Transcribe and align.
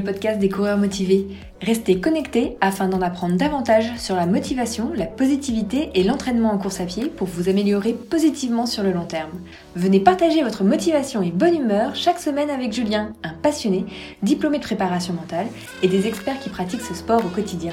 podcast 0.00 0.38
des 0.38 0.48
coureurs 0.48 0.78
motivés. 0.78 1.26
Restez 1.60 2.00
connectés 2.00 2.56
afin 2.60 2.88
d'en 2.88 3.00
apprendre 3.00 3.36
davantage 3.36 3.92
sur 3.96 4.16
la 4.16 4.26
motivation, 4.26 4.92
la 4.94 5.06
positivité 5.06 5.90
et 5.94 6.04
l'entraînement 6.04 6.52
en 6.52 6.58
course 6.58 6.80
à 6.80 6.84
pied 6.84 7.06
pour 7.06 7.26
vous 7.26 7.48
améliorer 7.48 7.92
positivement 7.92 8.66
sur 8.66 8.82
le 8.82 8.92
long 8.92 9.04
terme. 9.04 9.40
Venez 9.74 10.00
partager 10.00 10.42
votre 10.42 10.64
motivation 10.64 11.22
et 11.22 11.30
bonne 11.30 11.56
humeur 11.56 11.94
chaque 11.94 12.18
semaine 12.18 12.50
avec 12.50 12.72
Julien, 12.72 13.12
un 13.22 13.32
passionné, 13.32 13.84
diplômé 14.22 14.58
de 14.58 14.64
préparation 14.64 15.14
mentale 15.14 15.46
et 15.82 15.88
des 15.88 16.06
experts 16.06 16.40
qui 16.40 16.50
pratiquent 16.50 16.82
ce 16.82 16.94
sport 16.94 17.24
au 17.24 17.28
quotidien. 17.28 17.72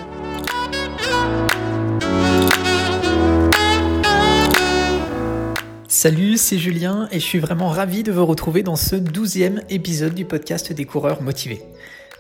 Salut, 6.04 6.36
c'est 6.36 6.58
Julien 6.58 7.08
et 7.12 7.20
je 7.22 7.26
suis 7.26 7.40
vraiment 7.40 7.70
ravi 7.70 8.04
de 8.04 8.12
vous 8.12 8.26
retrouver 8.26 8.62
dans 8.62 8.76
ce 8.76 8.98
douzième 8.98 9.62
épisode 9.70 10.14
du 10.14 10.26
podcast 10.26 10.74
des 10.74 10.84
coureurs 10.84 11.22
motivés. 11.22 11.62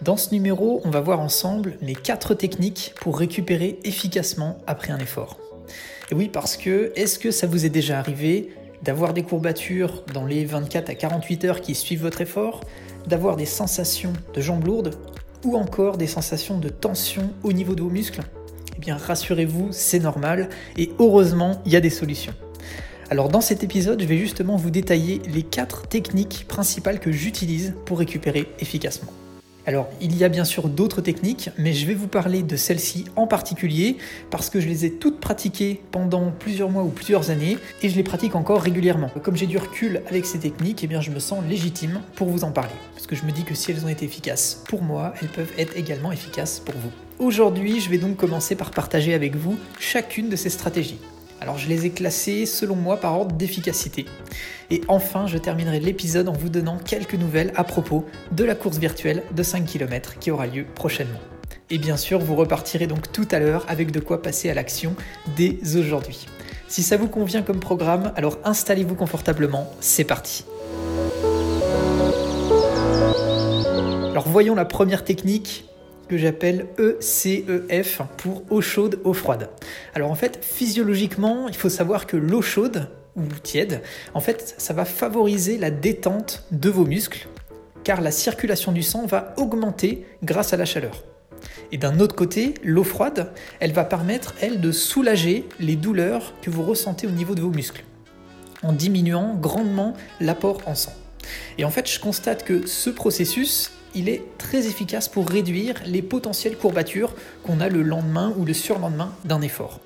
Dans 0.03 0.17
ce 0.17 0.33
numéro, 0.33 0.81
on 0.83 0.89
va 0.89 0.99
voir 0.99 1.21
ensemble 1.21 1.77
les 1.81 1.95
quatre 1.95 2.33
techniques 2.33 2.93
pour 2.99 3.17
récupérer 3.17 3.79
efficacement 3.85 4.57
après 4.67 4.91
un 4.91 4.97
effort. 4.97 5.37
Et 6.11 6.15
oui, 6.15 6.27
parce 6.27 6.57
que 6.57 6.91
est-ce 6.97 7.17
que 7.17 7.31
ça 7.31 7.47
vous 7.47 7.65
est 7.65 7.69
déjà 7.69 7.99
arrivé 7.99 8.49
d'avoir 8.81 9.13
des 9.13 9.23
courbatures 9.23 10.03
dans 10.13 10.25
les 10.25 10.43
24 10.43 10.89
à 10.89 10.95
48 10.95 11.45
heures 11.45 11.61
qui 11.61 11.73
suivent 11.73 12.01
votre 12.01 12.19
effort, 12.19 12.59
d'avoir 13.07 13.37
des 13.37 13.45
sensations 13.45 14.11
de 14.33 14.41
jambes 14.41 14.65
lourdes 14.65 14.95
ou 15.45 15.55
encore 15.55 15.95
des 15.97 16.07
sensations 16.07 16.57
de 16.57 16.67
tension 16.67 17.29
au 17.41 17.53
niveau 17.53 17.73
de 17.73 17.81
vos 17.81 17.89
muscles? 17.89 18.23
Eh 18.75 18.79
bien, 18.81 18.97
rassurez-vous, 18.97 19.69
c'est 19.71 19.99
normal 19.99 20.49
et 20.75 20.91
heureusement, 20.99 21.61
il 21.65 21.71
y 21.71 21.77
a 21.77 21.81
des 21.81 21.89
solutions. 21.89 22.33
Alors 23.09 23.29
dans 23.29 23.41
cet 23.41 23.63
épisode, 23.63 24.01
je 24.01 24.07
vais 24.07 24.17
justement 24.17 24.57
vous 24.57 24.69
détailler 24.69 25.21
les 25.33 25.43
quatre 25.43 25.87
techniques 25.87 26.45
principales 26.49 26.99
que 26.99 27.13
j'utilise 27.13 27.73
pour 27.85 27.99
récupérer 27.99 28.49
efficacement. 28.59 29.13
Alors, 29.65 29.87
il 30.01 30.17
y 30.17 30.25
a 30.25 30.29
bien 30.29 30.43
sûr 30.43 30.67
d'autres 30.67 30.99
techniques, 30.99 31.49
mais 31.57 31.71
je 31.71 31.85
vais 31.85 31.93
vous 31.93 32.09
parler 32.09 32.43
de 32.43 32.57
celles-ci 32.57 33.05
en 33.15 33.27
particulier 33.27 33.97
parce 34.29 34.49
que 34.49 34.59
je 34.59 34.67
les 34.67 34.83
ai 34.83 34.91
toutes 34.91 35.21
pratiquées 35.21 35.81
pendant 35.91 36.31
plusieurs 36.31 36.69
mois 36.69 36.83
ou 36.83 36.89
plusieurs 36.89 37.29
années 37.29 37.57
et 37.81 37.87
je 37.87 37.95
les 37.95 38.03
pratique 38.03 38.35
encore 38.35 38.61
régulièrement. 38.61 39.09
Comme 39.23 39.37
j'ai 39.37 39.47
du 39.47 39.57
recul 39.57 40.01
avec 40.09 40.25
ces 40.25 40.39
techniques, 40.39 40.83
eh 40.83 40.87
bien 40.87 40.99
je 40.99 41.11
me 41.11 41.19
sens 41.19 41.41
légitime 41.47 42.01
pour 42.15 42.27
vous 42.27 42.43
en 42.43 42.51
parler 42.51 42.75
parce 42.93 43.07
que 43.07 43.15
je 43.15 43.23
me 43.23 43.31
dis 43.31 43.43
que 43.43 43.55
si 43.55 43.71
elles 43.71 43.85
ont 43.85 43.89
été 43.89 44.03
efficaces 44.03 44.63
pour 44.67 44.81
moi, 44.81 45.13
elles 45.21 45.29
peuvent 45.29 45.53
être 45.57 45.77
également 45.77 46.11
efficaces 46.11 46.59
pour 46.59 46.75
vous. 46.75 46.91
Aujourd'hui, 47.19 47.79
je 47.79 47.89
vais 47.89 47.99
donc 47.99 48.17
commencer 48.17 48.55
par 48.55 48.71
partager 48.71 49.13
avec 49.13 49.35
vous 49.35 49.57
chacune 49.79 50.27
de 50.27 50.35
ces 50.35 50.49
stratégies. 50.49 50.99
Alors 51.43 51.57
je 51.57 51.67
les 51.67 51.85
ai 51.85 51.89
classés 51.89 52.45
selon 52.45 52.77
moi 52.77 53.01
par 53.01 53.19
ordre 53.19 53.35
d'efficacité. 53.35 54.05
Et 54.71 54.79
enfin, 54.87 55.27
je 55.27 55.37
terminerai 55.37 55.81
l'épisode 55.81 56.29
en 56.29 56.31
vous 56.31 56.47
donnant 56.47 56.77
quelques 56.77 57.15
nouvelles 57.15 57.51
à 57.57 57.65
propos 57.65 58.05
de 58.31 58.45
la 58.45 58.55
course 58.55 58.77
virtuelle 58.77 59.23
de 59.35 59.43
5 59.43 59.65
km 59.65 60.17
qui 60.19 60.31
aura 60.31 60.47
lieu 60.47 60.63
prochainement. 60.63 61.19
Et 61.69 61.79
bien 61.79 61.97
sûr, 61.97 62.19
vous 62.19 62.37
repartirez 62.37 62.87
donc 62.87 63.11
tout 63.11 63.27
à 63.29 63.39
l'heure 63.39 63.65
avec 63.67 63.91
de 63.91 63.99
quoi 63.99 64.21
passer 64.21 64.49
à 64.49 64.53
l'action 64.53 64.95
dès 65.35 65.57
aujourd'hui. 65.77 66.27
Si 66.69 66.81
ça 66.81 66.95
vous 66.95 67.09
convient 67.09 67.41
comme 67.41 67.59
programme, 67.59 68.13
alors 68.15 68.37
installez-vous 68.45 68.95
confortablement, 68.95 69.69
c'est 69.81 70.05
parti. 70.05 70.45
Alors 74.11 74.29
voyons 74.29 74.55
la 74.55 74.63
première 74.63 75.03
technique, 75.03 75.65
que 76.07 76.17
j'appelle 76.17 76.67
ECEF 76.77 78.01
pour 78.17 78.43
eau 78.49 78.61
chaude, 78.61 78.99
eau 79.03 79.13
froide. 79.13 79.49
Alors 79.93 80.11
en 80.11 80.15
fait, 80.15 80.43
physiologiquement, 80.43 81.47
il 81.47 81.55
faut 81.55 81.69
savoir 81.69 82.07
que 82.07 82.17
l'eau 82.17 82.41
chaude 82.41 82.89
ou 83.15 83.23
tiède, 83.43 83.81
en 84.13 84.19
fait, 84.19 84.55
ça 84.57 84.73
va 84.73 84.85
favoriser 84.85 85.57
la 85.57 85.71
détente 85.71 86.45
de 86.51 86.69
vos 86.69 86.85
muscles 86.85 87.27
car 87.83 88.01
la 88.01 88.11
circulation 88.11 88.71
du 88.71 88.81
sang 88.81 89.05
va 89.05 89.33
augmenter 89.37 90.05
grâce 90.23 90.53
à 90.53 90.57
la 90.57 90.65
chaleur. 90.65 91.03
Et 91.71 91.77
d'un 91.77 91.99
autre 91.99 92.15
côté, 92.15 92.53
l'eau 92.63 92.83
froide, 92.83 93.31
elle 93.59 93.73
va 93.73 93.83
permettre, 93.83 94.33
elle, 94.41 94.61
de 94.61 94.71
soulager 94.71 95.45
les 95.59 95.75
douleurs 95.75 96.33
que 96.41 96.49
vous 96.49 96.63
ressentez 96.63 97.07
au 97.07 97.11
niveau 97.11 97.35
de 97.35 97.41
vos 97.41 97.49
muscles, 97.49 97.83
en 98.61 98.73
diminuant 98.73 99.35
grandement 99.35 99.93
l'apport 100.19 100.61
en 100.65 100.75
sang. 100.75 100.93
Et 101.57 101.65
en 101.65 101.71
fait, 101.71 101.89
je 101.89 101.99
constate 101.99 102.43
que 102.43 102.65
ce 102.67 102.89
processus, 102.89 103.71
il 103.95 104.09
est 104.09 104.23
très 104.37 104.67
efficace 104.67 105.07
pour 105.07 105.29
réduire 105.29 105.75
les 105.85 106.01
potentielles 106.01 106.57
courbatures 106.57 107.13
qu'on 107.43 107.59
a 107.59 107.69
le 107.69 107.81
lendemain 107.81 108.33
ou 108.37 108.45
le 108.45 108.53
surlendemain 108.53 109.13
d'un 109.25 109.41
effort. 109.41 109.79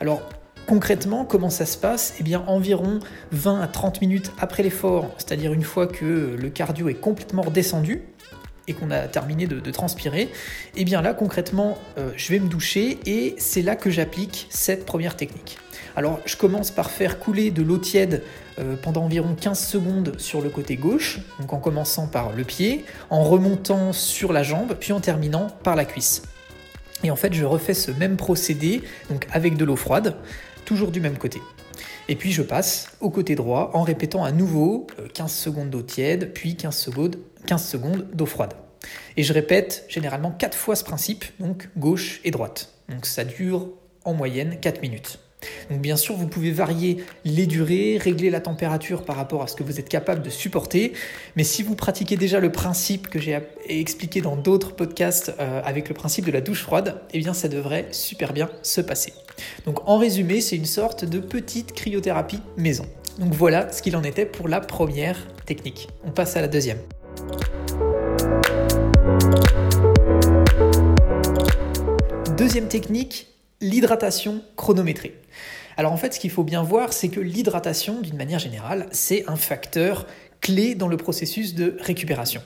Alors, 0.00 0.22
Concrètement, 0.68 1.24
comment 1.24 1.48
ça 1.48 1.64
se 1.64 1.78
passe? 1.78 2.14
Eh 2.20 2.22
bien, 2.22 2.44
environ 2.46 3.00
20 3.32 3.62
à 3.62 3.68
30 3.68 4.02
minutes 4.02 4.32
après 4.38 4.62
l'effort, 4.62 5.10
c'est-à-dire 5.16 5.54
une 5.54 5.62
fois 5.62 5.86
que 5.86 6.36
le 6.38 6.50
cardio 6.50 6.90
est 6.90 7.00
complètement 7.00 7.40
redescendu 7.40 8.02
et 8.66 8.74
qu'on 8.74 8.90
a 8.90 9.08
terminé 9.08 9.46
de, 9.46 9.70
transpirer, 9.70 10.28
eh 10.76 10.84
bien 10.84 11.00
là, 11.00 11.14
concrètement, 11.14 11.78
euh, 11.96 12.10
je 12.18 12.30
vais 12.30 12.38
me 12.38 12.48
doucher 12.48 12.98
et 13.06 13.34
c'est 13.38 13.62
là 13.62 13.76
que 13.76 13.88
j'applique 13.88 14.46
cette 14.50 14.84
première 14.84 15.16
technique. 15.16 15.58
Alors, 15.96 16.20
je 16.24 16.36
commence 16.36 16.70
par 16.70 16.90
faire 16.90 17.18
couler 17.18 17.50
de 17.50 17.62
l'eau 17.62 17.78
tiède 17.78 18.22
euh, 18.58 18.76
pendant 18.80 19.04
environ 19.04 19.34
15 19.34 19.58
secondes 19.58 20.14
sur 20.18 20.40
le 20.40 20.50
côté 20.50 20.76
gauche, 20.76 21.20
donc 21.40 21.52
en 21.52 21.58
commençant 21.58 22.06
par 22.06 22.32
le 22.32 22.44
pied, 22.44 22.84
en 23.10 23.22
remontant 23.22 23.92
sur 23.92 24.32
la 24.32 24.42
jambe, 24.42 24.76
puis 24.78 24.92
en 24.92 25.00
terminant 25.00 25.48
par 25.62 25.76
la 25.76 25.84
cuisse. 25.84 26.22
Et 27.04 27.10
en 27.10 27.16
fait, 27.16 27.32
je 27.32 27.44
refais 27.44 27.74
ce 27.74 27.90
même 27.90 28.16
procédé, 28.16 28.82
donc 29.10 29.26
avec 29.32 29.56
de 29.56 29.64
l'eau 29.64 29.76
froide, 29.76 30.16
toujours 30.64 30.90
du 30.90 31.00
même 31.00 31.16
côté. 31.16 31.40
Et 32.08 32.16
puis 32.16 32.32
je 32.32 32.42
passe 32.42 32.88
au 33.00 33.10
côté 33.10 33.34
droit 33.34 33.70
en 33.74 33.82
répétant 33.82 34.24
à 34.24 34.32
nouveau 34.32 34.86
15 35.14 35.30
euh, 35.30 35.34
secondes 35.34 35.70
d'eau 35.70 35.82
tiède, 35.82 36.32
puis 36.32 36.56
15 36.56 36.76
secondes, 36.76 37.16
15 37.46 37.64
secondes 37.64 38.06
d'eau 38.12 38.26
froide. 38.26 38.54
Et 39.16 39.22
je 39.22 39.32
répète 39.32 39.84
généralement 39.88 40.30
4 40.30 40.56
fois 40.56 40.74
ce 40.74 40.84
principe, 40.84 41.24
donc 41.38 41.68
gauche 41.76 42.20
et 42.24 42.30
droite. 42.30 42.72
Donc 42.88 43.04
ça 43.04 43.24
dure 43.24 43.68
en 44.04 44.14
moyenne 44.14 44.58
4 44.60 44.80
minutes. 44.80 45.18
Donc 45.70 45.80
bien 45.80 45.96
sûr, 45.96 46.14
vous 46.16 46.26
pouvez 46.26 46.50
varier 46.50 47.04
les 47.24 47.46
durées, 47.46 47.98
régler 47.98 48.30
la 48.30 48.40
température 48.40 49.04
par 49.04 49.16
rapport 49.16 49.42
à 49.42 49.46
ce 49.46 49.54
que 49.54 49.62
vous 49.62 49.78
êtes 49.78 49.88
capable 49.88 50.22
de 50.22 50.30
supporter, 50.30 50.92
mais 51.36 51.44
si 51.44 51.62
vous 51.62 51.74
pratiquez 51.74 52.16
déjà 52.16 52.40
le 52.40 52.50
principe 52.50 53.08
que 53.08 53.18
j'ai 53.18 53.38
expliqué 53.68 54.20
dans 54.20 54.36
d'autres 54.36 54.74
podcasts 54.74 55.34
euh, 55.38 55.60
avec 55.64 55.88
le 55.88 55.94
principe 55.94 56.24
de 56.24 56.32
la 56.32 56.40
douche 56.40 56.62
froide, 56.62 57.00
eh 57.12 57.18
bien 57.18 57.34
ça 57.34 57.48
devrait 57.48 57.86
super 57.92 58.32
bien 58.32 58.50
se 58.62 58.80
passer. 58.80 59.12
Donc 59.66 59.88
en 59.88 59.98
résumé, 59.98 60.40
c'est 60.40 60.56
une 60.56 60.66
sorte 60.66 61.04
de 61.04 61.18
petite 61.18 61.72
cryothérapie 61.72 62.40
maison. 62.56 62.86
Donc 63.18 63.34
voilà 63.34 63.70
ce 63.72 63.82
qu'il 63.82 63.96
en 63.96 64.02
était 64.04 64.26
pour 64.26 64.48
la 64.48 64.60
première 64.60 65.26
technique. 65.44 65.88
On 66.04 66.10
passe 66.10 66.36
à 66.36 66.40
la 66.40 66.48
deuxième. 66.48 66.78
Deuxième 72.36 72.68
technique, 72.68 73.26
l'hydratation 73.60 74.42
chronométrée. 74.56 75.14
Alors 75.76 75.92
en 75.92 75.96
fait, 75.96 76.14
ce 76.14 76.20
qu'il 76.20 76.30
faut 76.30 76.44
bien 76.44 76.62
voir, 76.62 76.92
c'est 76.92 77.08
que 77.08 77.20
l'hydratation, 77.20 78.00
d'une 78.00 78.16
manière 78.16 78.38
générale, 78.38 78.88
c'est 78.90 79.28
un 79.28 79.36
facteur 79.36 80.06
clé 80.40 80.74
dans 80.74 80.88
le 80.88 80.96
processus 80.96 81.54
de 81.54 81.76
récupération. 81.80 82.42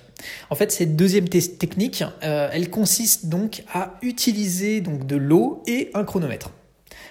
En 0.51 0.55
fait, 0.55 0.73
cette 0.73 0.97
deuxième 0.97 1.29
technique, 1.29 2.05
euh, 2.23 2.49
elle 2.53 2.71
consiste 2.71 3.27
donc 3.27 3.65
à 3.73 3.95
utiliser 4.03 4.81
donc 4.81 5.07
de 5.07 5.17
l'eau 5.17 5.63
et 5.67 5.91
un 5.95 6.05
chronomètre. 6.05 6.51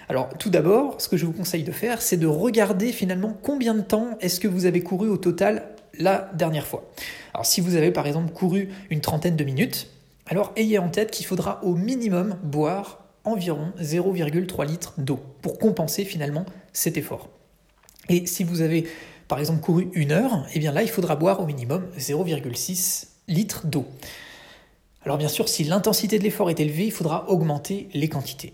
Alors 0.08 0.28
tout 0.38 0.50
d'abord, 0.50 1.00
ce 1.00 1.08
que 1.08 1.16
je 1.16 1.24
vous 1.24 1.32
conseille 1.32 1.62
de 1.62 1.72
faire, 1.72 2.02
c'est 2.02 2.16
de 2.16 2.26
regarder 2.26 2.92
finalement 2.92 3.36
combien 3.42 3.74
de 3.74 3.80
temps 3.80 4.10
est-ce 4.20 4.40
que 4.40 4.48
vous 4.48 4.66
avez 4.66 4.82
couru 4.82 5.08
au 5.08 5.16
total 5.16 5.68
la 5.98 6.30
dernière 6.34 6.66
fois. 6.66 6.90
Alors 7.34 7.46
si 7.46 7.60
vous 7.60 7.76
avez 7.76 7.90
par 7.90 8.06
exemple 8.06 8.32
couru 8.32 8.68
une 8.90 9.00
trentaine 9.00 9.36
de 9.36 9.44
minutes, 9.44 9.88
alors 10.26 10.52
ayez 10.56 10.78
en 10.78 10.88
tête 10.88 11.10
qu'il 11.10 11.26
faudra 11.26 11.62
au 11.64 11.74
minimum 11.74 12.36
boire 12.42 13.01
environ 13.24 13.72
0,3 13.80 14.66
litres 14.66 14.94
d'eau 14.98 15.20
pour 15.40 15.58
compenser 15.58 16.04
finalement 16.04 16.44
cet 16.72 16.96
effort. 16.96 17.28
Et 18.08 18.26
si 18.26 18.44
vous 18.44 18.60
avez 18.60 18.86
par 19.28 19.38
exemple 19.38 19.60
couru 19.60 19.88
une 19.94 20.12
heure, 20.12 20.46
eh 20.54 20.58
bien 20.58 20.72
là 20.72 20.82
il 20.82 20.88
faudra 20.88 21.16
boire 21.16 21.40
au 21.40 21.46
minimum 21.46 21.86
0,6 21.98 23.06
litres 23.28 23.66
d'eau. 23.66 23.86
Alors 25.04 25.18
bien 25.18 25.28
sûr, 25.28 25.48
si 25.48 25.64
l'intensité 25.64 26.18
de 26.18 26.24
l'effort 26.24 26.50
est 26.50 26.60
élevée, 26.60 26.84
il 26.86 26.92
faudra 26.92 27.28
augmenter 27.28 27.88
les 27.92 28.08
quantités. 28.08 28.52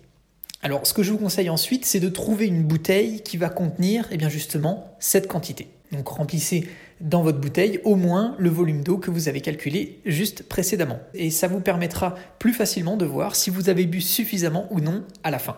Alors 0.62 0.86
ce 0.86 0.94
que 0.94 1.02
je 1.02 1.12
vous 1.12 1.18
conseille 1.18 1.50
ensuite, 1.50 1.84
c'est 1.84 2.00
de 2.00 2.08
trouver 2.08 2.46
une 2.46 2.64
bouteille 2.64 3.22
qui 3.22 3.36
va 3.36 3.48
contenir 3.48 4.06
eh 4.10 4.16
bien 4.16 4.28
justement 4.28 4.96
cette 4.98 5.28
quantité. 5.28 5.68
Donc 5.92 6.08
remplissez 6.08 6.68
dans 7.00 7.22
votre 7.22 7.38
bouteille 7.38 7.80
au 7.84 7.94
moins 7.94 8.34
le 8.38 8.50
volume 8.50 8.82
d'eau 8.82 8.98
que 8.98 9.10
vous 9.10 9.28
avez 9.28 9.40
calculé 9.40 10.00
juste 10.04 10.48
précédemment. 10.48 10.98
Et 11.14 11.30
ça 11.30 11.48
vous 11.48 11.60
permettra 11.60 12.14
plus 12.38 12.52
facilement 12.52 12.96
de 12.96 13.06
voir 13.06 13.36
si 13.36 13.50
vous 13.50 13.68
avez 13.68 13.86
bu 13.86 14.00
suffisamment 14.00 14.66
ou 14.70 14.80
non 14.80 15.04
à 15.22 15.30
la 15.30 15.38
fin. 15.38 15.56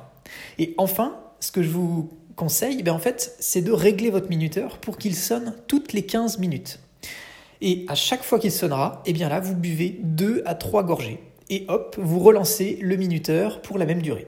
Et 0.58 0.74
enfin, 0.78 1.16
ce 1.40 1.52
que 1.52 1.62
je 1.62 1.70
vous 1.70 2.10
conseille, 2.36 2.82
ben 2.82 2.92
en 2.92 2.98
fait, 2.98 3.36
c'est 3.40 3.62
de 3.62 3.72
régler 3.72 4.10
votre 4.10 4.28
minuteur 4.28 4.78
pour 4.78 4.98
qu'il 4.98 5.14
sonne 5.14 5.54
toutes 5.66 5.92
les 5.92 6.02
15 6.02 6.38
minutes. 6.38 6.80
Et 7.60 7.84
à 7.88 7.94
chaque 7.94 8.22
fois 8.22 8.38
qu'il 8.38 8.52
sonnera, 8.52 9.02
et 9.04 9.10
eh 9.10 9.12
bien 9.12 9.28
là, 9.28 9.40
vous 9.40 9.54
buvez 9.54 9.98
2 10.02 10.42
à 10.46 10.54
3 10.54 10.82
gorgées. 10.84 11.20
Et 11.50 11.66
hop, 11.68 11.96
vous 12.00 12.20
relancez 12.20 12.78
le 12.80 12.96
minuteur 12.96 13.60
pour 13.60 13.76
la 13.76 13.84
même 13.84 14.00
durée. 14.00 14.26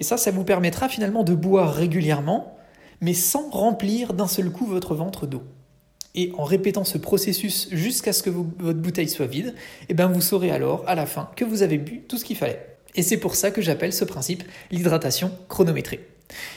Et 0.00 0.04
ça, 0.04 0.16
ça 0.16 0.30
vous 0.30 0.44
permettra 0.44 0.88
finalement 0.88 1.24
de 1.24 1.34
boire 1.34 1.72
régulièrement, 1.72 2.56
mais 3.00 3.14
sans 3.14 3.50
remplir 3.50 4.14
d'un 4.14 4.26
seul 4.26 4.50
coup 4.50 4.66
votre 4.66 4.94
ventre 4.94 5.26
d'eau. 5.26 5.42
Et 6.14 6.32
en 6.36 6.44
répétant 6.44 6.84
ce 6.84 6.98
processus 6.98 7.68
jusqu'à 7.72 8.12
ce 8.12 8.22
que 8.22 8.30
votre 8.30 8.78
bouteille 8.78 9.08
soit 9.08 9.26
vide, 9.26 9.54
eh 9.88 9.94
bien 9.94 10.06
vous 10.06 10.20
saurez 10.20 10.50
alors 10.50 10.84
à 10.86 10.94
la 10.94 11.06
fin 11.06 11.30
que 11.36 11.44
vous 11.44 11.62
avez 11.62 11.78
bu 11.78 12.02
tout 12.06 12.18
ce 12.18 12.24
qu'il 12.24 12.36
fallait. 12.36 12.76
Et 12.94 13.02
c'est 13.02 13.16
pour 13.16 13.34
ça 13.34 13.50
que 13.50 13.60
j'appelle 13.60 13.92
ce 13.92 14.04
principe 14.04 14.44
l'hydratation 14.70 15.32
chronométrée. 15.48 16.06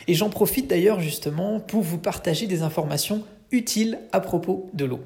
Et 0.07 0.13
j'en 0.13 0.29
profite 0.29 0.67
d'ailleurs 0.67 0.99
justement 0.99 1.59
pour 1.59 1.81
vous 1.81 1.97
partager 1.97 2.47
des 2.47 2.61
informations 2.61 3.23
utiles 3.51 3.99
à 4.11 4.19
propos 4.19 4.69
de 4.73 4.85
l'eau. 4.85 5.01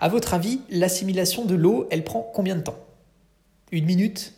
À 0.00 0.08
votre 0.08 0.34
avis, 0.34 0.60
l'assimilation 0.70 1.44
de 1.44 1.54
l'eau, 1.54 1.86
elle 1.90 2.04
prend 2.04 2.30
combien 2.34 2.56
de 2.56 2.62
temps? 2.62 2.78
Une 3.70 3.84
minute? 3.84 4.34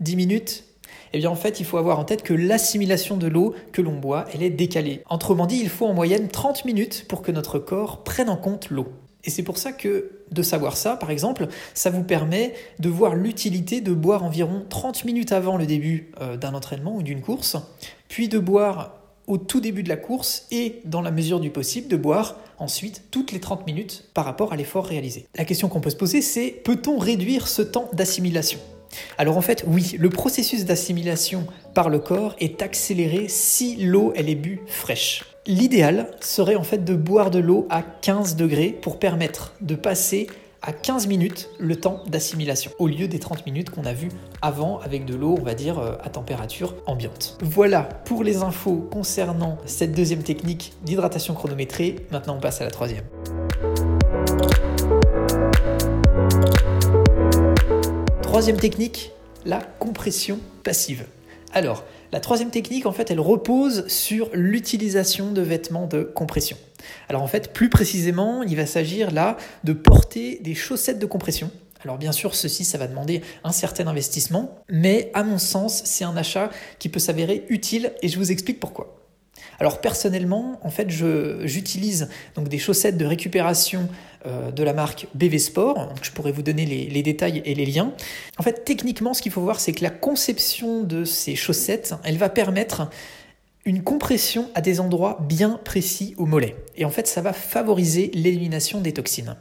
Dix 0.00 0.16
minutes? 0.16 0.64
Eh 1.12 1.18
bien 1.18 1.30
en 1.30 1.36
fait, 1.36 1.60
il 1.60 1.66
faut 1.66 1.78
avoir 1.78 1.98
en 1.98 2.04
tête 2.04 2.22
que 2.22 2.34
l'assimilation 2.34 3.16
de 3.16 3.26
l'eau 3.26 3.54
que 3.72 3.82
l'on 3.82 3.98
boit, 3.98 4.26
elle 4.32 4.42
est 4.42 4.50
décalée. 4.50 5.02
Autrement 5.10 5.46
dit, 5.46 5.58
il 5.60 5.68
faut 5.68 5.86
en 5.86 5.94
moyenne 5.94 6.28
30 6.28 6.64
minutes 6.64 7.06
pour 7.08 7.22
que 7.22 7.32
notre 7.32 7.58
corps 7.58 8.04
prenne 8.04 8.28
en 8.28 8.36
compte 8.36 8.70
l'eau. 8.70 8.88
Et 9.24 9.30
c'est 9.30 9.42
pour 9.42 9.58
ça 9.58 9.72
que 9.72 10.10
de 10.30 10.42
savoir 10.42 10.76
ça, 10.76 10.96
par 10.96 11.10
exemple, 11.10 11.48
ça 11.74 11.90
vous 11.90 12.04
permet 12.04 12.54
de 12.78 12.88
voir 12.88 13.14
l'utilité 13.14 13.80
de 13.80 13.92
boire 13.92 14.22
environ 14.24 14.64
30 14.68 15.04
minutes 15.04 15.32
avant 15.32 15.56
le 15.56 15.66
début 15.66 16.12
euh, 16.20 16.36
d'un 16.36 16.54
entraînement 16.54 16.94
ou 16.96 17.02
d'une 17.02 17.20
course, 17.20 17.56
puis 18.08 18.28
de 18.28 18.38
boire 18.38 18.94
au 19.26 19.36
tout 19.36 19.60
début 19.60 19.82
de 19.82 19.88
la 19.88 19.96
course 19.96 20.46
et, 20.50 20.80
dans 20.84 21.02
la 21.02 21.10
mesure 21.10 21.40
du 21.40 21.50
possible, 21.50 21.88
de 21.88 21.96
boire 21.96 22.36
ensuite 22.58 23.04
toutes 23.10 23.32
les 23.32 23.40
30 23.40 23.66
minutes 23.66 24.04
par 24.14 24.24
rapport 24.24 24.52
à 24.52 24.56
l'effort 24.56 24.86
réalisé. 24.86 25.26
La 25.36 25.44
question 25.44 25.68
qu'on 25.68 25.80
peut 25.80 25.90
se 25.90 25.96
poser, 25.96 26.22
c'est 26.22 26.48
peut-on 26.48 26.98
réduire 26.98 27.46
ce 27.46 27.62
temps 27.62 27.90
d'assimilation? 27.92 28.58
Alors 29.18 29.36
en 29.36 29.40
fait, 29.40 29.64
oui, 29.66 29.96
le 29.98 30.10
processus 30.10 30.64
d'assimilation 30.64 31.46
par 31.74 31.88
le 31.88 31.98
corps 31.98 32.34
est 32.38 32.62
accéléré 32.62 33.26
si 33.28 33.76
l'eau 33.76 34.12
elle 34.16 34.28
est 34.28 34.34
bue 34.34 34.60
fraîche. 34.66 35.24
L'idéal 35.46 36.10
serait 36.20 36.56
en 36.56 36.62
fait 36.62 36.84
de 36.84 36.94
boire 36.94 37.30
de 37.30 37.38
l'eau 37.38 37.66
à 37.70 37.82
15 37.82 38.36
degrés 38.36 38.68
pour 38.68 38.98
permettre 38.98 39.54
de 39.60 39.74
passer 39.74 40.26
à 40.62 40.72
15 40.72 41.06
minutes 41.06 41.48
le 41.58 41.76
temps 41.76 42.02
d'assimilation, 42.08 42.72
au 42.78 42.88
lieu 42.88 43.08
des 43.08 43.18
30 43.18 43.46
minutes 43.46 43.70
qu'on 43.70 43.84
a 43.84 43.92
vu 43.92 44.08
avant 44.42 44.78
avec 44.80 45.04
de 45.04 45.14
l'eau, 45.14 45.36
on 45.38 45.42
va 45.42 45.54
dire, 45.54 45.78
euh, 45.78 45.92
à 46.02 46.10
température 46.10 46.74
ambiante. 46.86 47.38
Voilà 47.42 47.82
pour 47.82 48.24
les 48.24 48.42
infos 48.42 48.88
concernant 48.90 49.58
cette 49.66 49.92
deuxième 49.92 50.22
technique 50.22 50.72
d'hydratation 50.84 51.34
chronométrée. 51.34 51.96
Maintenant, 52.10 52.36
on 52.36 52.40
passe 52.40 52.60
à 52.60 52.64
la 52.64 52.70
troisième. 52.70 53.04
Troisième 58.38 58.60
technique, 58.60 59.10
la 59.46 59.58
compression 59.80 60.38
passive. 60.62 61.06
Alors, 61.52 61.82
la 62.12 62.20
troisième 62.20 62.52
technique, 62.52 62.86
en 62.86 62.92
fait, 62.92 63.10
elle 63.10 63.18
repose 63.18 63.88
sur 63.88 64.30
l'utilisation 64.32 65.32
de 65.32 65.42
vêtements 65.42 65.88
de 65.88 66.04
compression. 66.04 66.56
Alors 67.08 67.22
en 67.22 67.26
fait, 67.26 67.52
plus 67.52 67.68
précisément, 67.68 68.44
il 68.44 68.54
va 68.54 68.64
s'agir 68.64 69.10
là 69.10 69.38
de 69.64 69.72
porter 69.72 70.38
des 70.40 70.54
chaussettes 70.54 71.00
de 71.00 71.06
compression. 71.06 71.50
Alors 71.82 71.98
bien 71.98 72.12
sûr, 72.12 72.36
ceci, 72.36 72.64
ça 72.64 72.78
va 72.78 72.86
demander 72.86 73.22
un 73.42 73.50
certain 73.50 73.88
investissement, 73.88 74.62
mais 74.68 75.10
à 75.14 75.24
mon 75.24 75.38
sens, 75.38 75.82
c'est 75.84 76.04
un 76.04 76.16
achat 76.16 76.50
qui 76.78 76.88
peut 76.88 77.00
s'avérer 77.00 77.44
utile 77.48 77.92
et 78.02 78.08
je 78.08 78.18
vous 78.18 78.30
explique 78.30 78.60
pourquoi. 78.60 78.97
Alors 79.60 79.80
personnellement, 79.80 80.60
en 80.62 80.70
fait, 80.70 80.88
j'utilise 80.90 82.08
donc 82.36 82.48
des 82.48 82.58
chaussettes 82.58 82.96
de 82.96 83.04
récupération 83.04 83.88
euh, 84.26 84.50
de 84.50 84.62
la 84.62 84.72
marque 84.72 85.08
BV 85.14 85.38
Sport. 85.38 85.94
je 86.02 86.10
pourrais 86.12 86.32
vous 86.32 86.42
donner 86.42 86.64
les, 86.64 87.02
détails 87.02 87.42
et 87.44 87.54
les 87.54 87.66
liens. 87.66 87.92
En 88.38 88.42
fait, 88.42 88.64
techniquement, 88.64 89.14
ce 89.14 89.22
qu'il 89.22 89.32
faut 89.32 89.40
voir, 89.40 89.58
c'est 89.60 89.72
que 89.72 89.82
la 89.82 89.90
conception 89.90 90.82
de 90.84 91.04
ces 91.04 91.34
chaussettes, 91.34 91.94
elle 92.04 92.18
va 92.18 92.28
permettre 92.28 92.88
une 93.64 93.82
compression 93.82 94.48
à 94.54 94.60
des 94.60 94.80
endroits 94.80 95.18
bien 95.28 95.60
précis 95.62 96.14
au 96.16 96.24
mollet. 96.24 96.56
Et 96.76 96.84
en 96.84 96.90
fait, 96.90 97.06
ça 97.06 97.20
va 97.20 97.32
favoriser 97.32 98.10
l'élimination 98.14 98.80
des 98.80 98.92
toxines. 98.92 99.36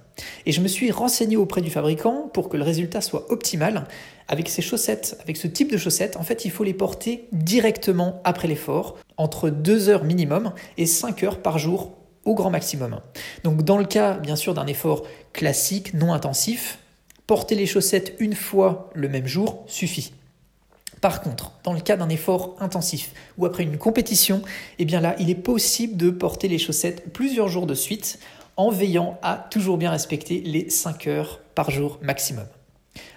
Et 0.45 0.51
je 0.51 0.59
me 0.59 0.67
suis 0.67 0.91
renseigné 0.91 1.37
auprès 1.37 1.61
du 1.61 1.69
fabricant 1.69 2.29
pour 2.33 2.49
que 2.49 2.57
le 2.57 2.63
résultat 2.63 3.01
soit 3.01 3.31
optimal. 3.31 3.87
Avec 4.27 4.49
ces 4.49 4.61
chaussettes, 4.61 5.17
avec 5.21 5.37
ce 5.37 5.47
type 5.47 5.71
de 5.71 5.77
chaussettes, 5.77 6.17
en 6.17 6.23
fait, 6.23 6.43
il 6.43 6.51
faut 6.51 6.65
les 6.65 6.73
porter 6.73 7.29
directement 7.31 8.19
après 8.25 8.49
l'effort, 8.49 8.97
entre 9.17 9.49
2 9.49 9.89
heures 9.89 10.03
minimum 10.03 10.53
et 10.77 10.85
5 10.85 11.23
heures 11.23 11.41
par 11.41 11.59
jour 11.59 11.93
au 12.25 12.35
grand 12.35 12.49
maximum. 12.49 12.99
Donc 13.43 13.63
dans 13.63 13.77
le 13.77 13.85
cas, 13.85 14.13
bien 14.13 14.35
sûr, 14.35 14.53
d'un 14.53 14.67
effort 14.67 15.03
classique, 15.33 15.93
non 15.93 16.13
intensif, 16.13 16.79
porter 17.25 17.55
les 17.55 17.65
chaussettes 17.65 18.15
une 18.19 18.35
fois 18.35 18.89
le 18.93 19.09
même 19.09 19.27
jour 19.27 19.63
suffit. 19.67 20.13
Par 21.01 21.21
contre, 21.21 21.51
dans 21.63 21.73
le 21.73 21.79
cas 21.79 21.95
d'un 21.95 22.09
effort 22.09 22.55
intensif 22.59 23.11
ou 23.37 23.45
après 23.45 23.63
une 23.63 23.77
compétition, 23.77 24.41
eh 24.79 24.85
bien 24.85 24.99
là, 24.99 25.15
il 25.19 25.29
est 25.29 25.35
possible 25.35 25.95
de 25.95 26.09
porter 26.09 26.47
les 26.47 26.57
chaussettes 26.57 27.13
plusieurs 27.13 27.49
jours 27.49 27.67
de 27.67 27.75
suite 27.75 28.19
en 28.55 28.71
veillant 28.71 29.19
à 29.21 29.47
toujours 29.51 29.77
bien 29.77 29.91
respecter 29.91 30.41
les 30.41 30.69
5 30.69 31.07
heures 31.07 31.39
par 31.53 31.69
jour 31.69 31.99
maximum. 32.01 32.45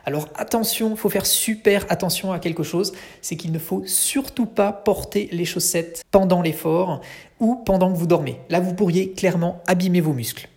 Alors 0.05 0.29
attention, 0.35 0.91
il 0.91 0.97
faut 0.97 1.11
faire 1.11 1.27
super 1.27 1.87
attention 1.89 2.33
à 2.33 2.39
quelque 2.39 2.63
chose, 2.63 2.93
c'est 3.23 3.37
qu'il 3.37 3.53
ne 3.53 3.59
faut 3.59 3.83
surtout 3.87 4.47
pas 4.47 4.73
porter 4.73 5.29
les 5.33 5.45
chaussettes 5.45 6.03
pendant 6.11 6.43
l'effort 6.43 7.01
ou 7.39 7.57
pendant 7.57 7.93
que 7.93 7.97
vous 7.97 8.07
dormez. 8.07 8.37
Là, 8.49 8.61
vous 8.61 8.75
pourriez 8.75 9.13
clairement 9.13 9.63
abîmer 9.67 10.01
vos 10.01 10.13
muscles. 10.13 10.49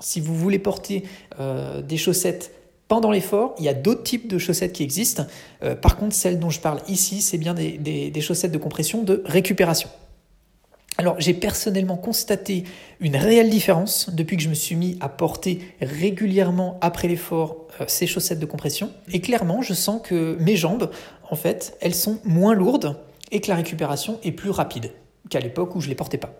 Si 0.00 0.20
vous 0.20 0.34
voulez 0.34 0.58
porter 0.58 1.04
euh, 1.40 1.82
des 1.82 1.96
chaussettes 1.96 2.52
pendant 2.86 3.10
l'effort, 3.10 3.54
il 3.58 3.64
y 3.64 3.68
a 3.68 3.74
d'autres 3.74 4.02
types 4.02 4.28
de 4.28 4.38
chaussettes 4.38 4.72
qui 4.72 4.82
existent. 4.82 5.26
Euh, 5.62 5.74
par 5.74 5.96
contre, 5.96 6.14
celles 6.14 6.38
dont 6.38 6.50
je 6.50 6.60
parle 6.60 6.80
ici, 6.88 7.20
c'est 7.20 7.38
bien 7.38 7.54
des, 7.54 8.20
chaussettes 8.20 8.52
de 8.52 8.58
compression 8.58 9.02
de 9.02 9.22
récupération. 9.26 9.90
Alors, 11.00 11.14
j'ai 11.20 11.32
personnellement 11.32 11.96
constaté 11.96 12.64
une 12.98 13.14
réelle 13.14 13.50
différence 13.50 14.10
depuis 14.10 14.36
que 14.36 14.42
je 14.42 14.48
me 14.48 14.54
suis 14.54 14.74
mis 14.74 14.98
à 15.00 15.08
porter 15.08 15.60
régulièrement 15.80 16.76
après 16.80 17.06
l'effort 17.06 17.68
euh, 17.80 17.84
ces 17.86 18.08
chaussettes 18.08 18.40
de 18.40 18.46
compression. 18.46 18.90
Et 19.12 19.20
clairement, 19.20 19.62
je 19.62 19.74
sens 19.74 20.00
que 20.02 20.36
mes 20.40 20.56
jambes, 20.56 20.90
en 21.30 21.36
fait, 21.36 21.78
elles 21.80 21.94
sont 21.94 22.18
moins 22.24 22.52
lourdes 22.52 22.96
et 23.30 23.40
que 23.40 23.48
la 23.48 23.54
récupération 23.54 24.18
est 24.24 24.32
plus 24.32 24.50
rapide 24.50 24.90
qu'à 25.30 25.38
l'époque 25.38 25.76
où 25.76 25.80
je 25.80 25.86
ne 25.86 25.90
les 25.90 25.94
portais 25.94 26.18
pas. 26.18 26.32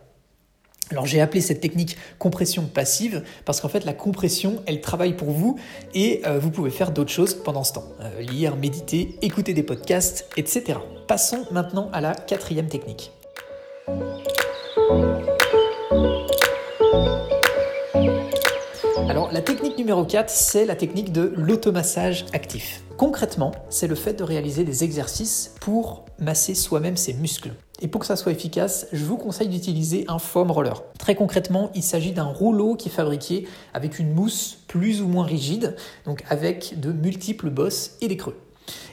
Alors 0.91 1.05
j'ai 1.05 1.21
appelé 1.21 1.43
cette 1.43 1.61
technique 1.61 1.99
compression 2.19 2.65
passive 2.65 3.23
parce 3.45 3.61
qu'en 3.61 3.69
fait 3.69 3.85
la 3.85 3.93
compression 3.93 4.63
elle 4.65 4.81
travaille 4.81 5.15
pour 5.15 5.31
vous 5.31 5.59
et 5.93 6.23
euh, 6.27 6.39
vous 6.39 6.51
pouvez 6.51 6.71
faire 6.71 6.93
d'autres 6.93 7.11
choses 7.11 7.35
pendant 7.35 7.63
ce 7.63 7.75
temps. 7.75 7.85
Euh, 8.01 8.23
lire, 8.23 8.57
méditer, 8.57 9.19
écouter 9.21 9.53
des 9.53 9.63
podcasts, 9.63 10.27
etc. 10.39 10.79
Passons 11.07 11.45
maintenant 11.51 11.91
à 11.93 12.01
la 12.01 12.15
quatrième 12.15 12.69
technique. 12.69 13.13
Alors 19.09 19.33
la 19.33 19.41
technique 19.41 19.79
numéro 19.79 20.05
4 20.05 20.31
c'est 20.31 20.65
la 20.65 20.77
technique 20.77 21.13
de 21.13 21.33
l'automassage 21.37 22.27
actif. 22.33 22.83
Concrètement, 22.97 23.53
c'est 23.71 23.87
le 23.87 23.95
fait 23.95 24.15
de 24.15 24.25
réaliser 24.25 24.65
des 24.65 24.85
exercices 24.85 25.55
pour 25.61 26.05
masser 26.19 26.55
soi-même 26.55 26.97
ses 26.97 27.15
muscles. 27.15 27.53
Et 27.81 27.87
pour 27.87 28.01
que 28.01 28.07
ça 28.07 28.17
soit 28.17 28.33
efficace, 28.33 28.89
je 28.93 29.05
vous 29.05 29.17
conseille 29.17 29.49
d'utiliser 29.49 30.05
un 30.09 30.19
foam 30.19 30.51
roller. 30.51 30.83
Très 30.99 31.15
concrètement, 31.15 31.71
il 31.75 31.85
s'agit 31.85 32.13
d'un 32.13 32.25
rouleau 32.25 32.75
qui 32.75 32.89
est 32.89 32.93
fabriqué 32.93 33.47
avec 33.73 34.01
une 34.01 34.13
mousse 34.13 34.59
plus 34.67 35.01
ou 35.01 35.07
moins 35.07 35.25
rigide, 35.25 35.77
donc 36.05 36.25
avec 36.29 36.81
de 36.81 36.91
multiples 36.91 37.51
bosses 37.51 37.93
et 38.01 38.09
des 38.09 38.17
creux. 38.17 38.37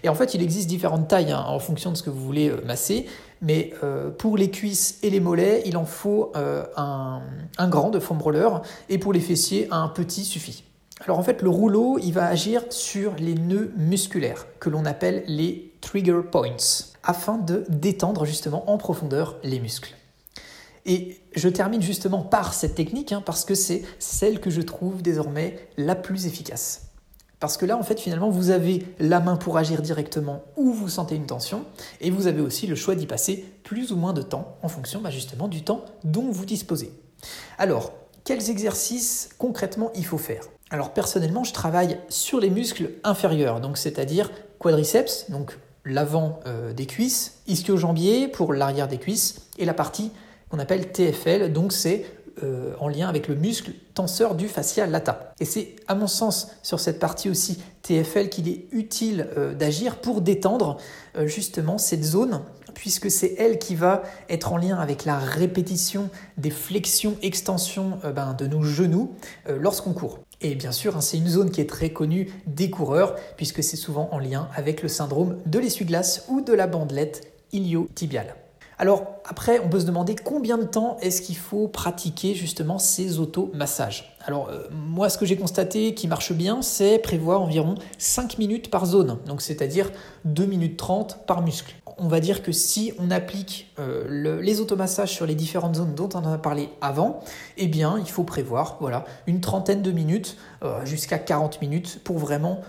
Et 0.03 0.09
en 0.09 0.15
fait, 0.15 0.33
il 0.33 0.41
existe 0.41 0.67
différentes 0.67 1.07
tailles 1.07 1.31
hein, 1.31 1.43
en 1.47 1.59
fonction 1.59 1.91
de 1.91 1.97
ce 1.97 2.03
que 2.03 2.09
vous 2.09 2.23
voulez 2.23 2.49
euh, 2.49 2.61
masser, 2.65 3.07
mais 3.41 3.73
euh, 3.83 4.09
pour 4.09 4.37
les 4.37 4.49
cuisses 4.49 4.99
et 5.03 5.09
les 5.09 5.19
mollets, 5.19 5.63
il 5.65 5.77
en 5.77 5.85
faut 5.85 6.31
euh, 6.35 6.65
un, 6.77 7.21
grand 7.67 7.89
de 7.89 7.99
foam 7.99 8.21
roller, 8.21 8.61
et 8.89 8.97
pour 8.97 9.13
les 9.13 9.19
fessiers, 9.19 9.67
un 9.71 9.87
petit 9.87 10.25
suffit. 10.25 10.63
Alors 11.01 11.19
en 11.19 11.23
fait, 11.23 11.41
le 11.41 11.49
rouleau, 11.49 11.99
il 11.99 12.13
va 12.13 12.25
agir 12.25 12.63
sur 12.69 13.15
les 13.19 13.35
nœuds 13.35 13.71
musculaires 13.75 14.45
que 14.59 14.69
l'on 14.69 14.85
appelle 14.85 15.23
les 15.27 15.73
trigger 15.81 16.21
points 16.31 16.55
afin 17.03 17.37
de 17.37 17.65
détendre 17.69 18.25
justement 18.25 18.69
en 18.71 18.77
profondeur 18.77 19.35
les 19.43 19.59
muscles. 19.59 19.93
Et 20.85 21.19
je 21.35 21.49
termine 21.49 21.81
justement 21.81 22.21
par 22.21 22.53
cette 22.53 22.75
technique 22.75 23.11
hein, 23.11 23.21
parce 23.25 23.43
que 23.43 23.55
c'est 23.55 23.83
celle 23.99 24.39
que 24.39 24.49
je 24.49 24.61
trouve 24.61 25.01
désormais 25.01 25.67
la 25.77 25.95
plus 25.95 26.27
efficace. 26.27 26.85
Parce 27.39 27.57
que 27.57 27.65
là, 27.65 27.77
en 27.77 27.83
fait, 27.83 27.99
finalement, 27.99 28.29
vous 28.29 28.49
avez 28.49 28.85
la 28.99 29.19
main 29.19 29.35
pour 29.35 29.57
agir 29.57 29.81
directement 29.81 30.43
où 30.55 30.71
vous 30.71 30.89
sentez 30.89 31.15
une 31.15 31.25
tension, 31.25 31.65
et 32.01 32.09
vous 32.09 32.27
avez 32.27 32.41
aussi 32.41 32.67
le 32.67 32.75
choix 32.75 32.95
d'y 32.95 33.07
passer 33.07 33.45
plus 33.63 33.91
ou 33.91 33.97
moins 33.97 34.13
de 34.13 34.21
temps 34.21 34.57
en 34.61 34.67
fonction 34.67 35.01
bah, 35.01 35.09
justement 35.09 35.47
du 35.47 35.63
temps 35.63 35.85
dont 36.03 36.29
vous 36.29 36.45
disposez. 36.45 36.91
Alors, 37.57 37.93
quels 38.23 38.49
exercices 38.49 39.29
concrètement 39.37 39.91
il 39.95 40.05
faut 40.05 40.17
faire? 40.17 40.43
Alors 40.71 40.93
personnellement, 40.93 41.43
je 41.43 41.53
travaille 41.53 41.99
sur 42.09 42.39
les 42.39 42.49
muscles 42.49 42.91
inférieurs, 43.03 43.61
donc 43.61 43.77
c'est-à-dire 43.77 44.31
quadriceps, 44.57 45.29
donc 45.29 45.57
l'avant 45.85 46.39
euh, 46.47 46.73
des 46.73 46.87
cuisses, 46.87 47.41
ischio-jambier 47.47 48.27
pour 48.27 48.51
l'arrière 48.51 48.87
des 48.87 48.97
cuisses, 48.97 49.47
et 49.59 49.65
la 49.65 49.75
partie 49.75 50.11
qu'on 50.49 50.57
appelle 50.57 50.91
TFL, 50.91 51.53
donc 51.53 51.71
c'est 51.71 52.05
euh, 52.43 52.73
en 52.79 52.87
lien 52.87 53.07
avec 53.07 53.27
le 53.27 53.35
muscle 53.35 53.71
tenseur 53.93 54.35
du 54.35 54.47
fascia 54.47 54.85
lata. 54.87 55.33
Et 55.39 55.45
c'est 55.45 55.75
à 55.87 55.95
mon 55.95 56.07
sens 56.07 56.49
sur 56.63 56.79
cette 56.79 56.99
partie 56.99 57.29
aussi 57.29 57.61
TFL 57.81 58.29
qu'il 58.29 58.47
est 58.47 58.65
utile 58.71 59.27
euh, 59.37 59.53
d'agir 59.53 59.97
pour 59.97 60.21
détendre 60.21 60.77
justement 61.27 61.77
cette 61.77 62.03
zone 62.03 62.41
puisque 62.75 63.09
c'est 63.09 63.33
elle 63.39 63.57
qui 63.57 63.73
va 63.73 64.03
être 64.29 64.53
en 64.53 64.57
lien 64.57 64.77
avec 64.77 65.05
la 65.05 65.17
répétition 65.17 66.09
des 66.37 66.51
flexions-extensions 66.51 67.99
euh, 68.03 68.11
ben, 68.11 68.33
de 68.33 68.45
nos 68.45 68.61
genoux 68.61 69.15
euh, 69.49 69.57
lorsqu'on 69.59 69.93
court. 69.93 70.19
Et 70.41 70.53
bien 70.53 70.71
sûr, 70.71 70.95
hein, 70.95 71.01
c'est 71.01 71.17
une 71.17 71.27
zone 71.27 71.49
qui 71.49 71.61
est 71.61 71.69
très 71.69 71.89
connue 71.89 72.29
des 72.45 72.69
coureurs, 72.69 73.15
puisque 73.37 73.63
c'est 73.63 73.77
souvent 73.77 74.09
en 74.11 74.19
lien 74.19 74.49
avec 74.53 74.83
le 74.83 74.89
syndrome 74.89 75.37
de 75.47 75.57
l'essuie-glace 75.57 76.25
ou 76.27 76.41
de 76.41 76.53
la 76.53 76.67
bandelette 76.67 77.31
iliotibiale. 77.51 78.35
Alors 78.77 79.15
après, 79.25 79.59
on 79.59 79.69
peut 79.69 79.79
se 79.79 79.85
demander 79.85 80.15
combien 80.15 80.57
de 80.57 80.65
temps 80.65 80.97
est-ce 81.01 81.21
qu'il 81.21 81.37
faut 81.37 81.67
pratiquer 81.67 82.35
justement 82.35 82.77
ces 82.77 83.19
automassages. 83.19 84.15
Alors 84.25 84.49
euh, 84.49 84.67
moi, 84.71 85.09
ce 85.09 85.17
que 85.17 85.25
j'ai 85.25 85.37
constaté 85.37 85.93
qui 85.93 86.07
marche 86.07 86.33
bien, 86.33 86.61
c'est 86.61 86.99
prévoir 86.99 87.41
environ 87.41 87.75
5 87.97 88.37
minutes 88.37 88.69
par 88.69 88.85
zone, 88.85 89.17
donc 89.25 89.41
c'est-à-dire 89.41 89.91
2 90.25 90.45
minutes 90.45 90.77
30 90.77 91.25
par 91.25 91.41
muscle. 91.41 91.73
On 91.97 92.09
va 92.09 92.19
dire 92.19 92.43
que 92.43 92.51
si 92.51 92.91
on 92.99 93.09
applique 93.09 93.71
euh, 93.79 94.41
les 94.41 94.59
automassages 94.59 95.11
sur 95.11 95.25
les 95.25 95.35
différentes 95.35 95.75
zones 95.75 95.95
dont 95.95 96.09
on 96.13 96.25
a 96.25 96.37
parlé 96.37 96.69
avant, 96.81 97.21
eh 97.57 97.67
bien 97.67 97.97
il 97.97 98.09
faut 98.09 98.23
prévoir 98.23 98.77
voilà, 98.81 99.05
une 99.27 99.39
trentaine 99.39 99.81
de 99.81 99.91
minutes 99.91 100.35
euh, 100.63 100.85
jusqu'à 100.85 101.17
40 101.17 101.61
minutes 101.61 102.01
pour 102.03 102.17
vraiment 102.17 102.59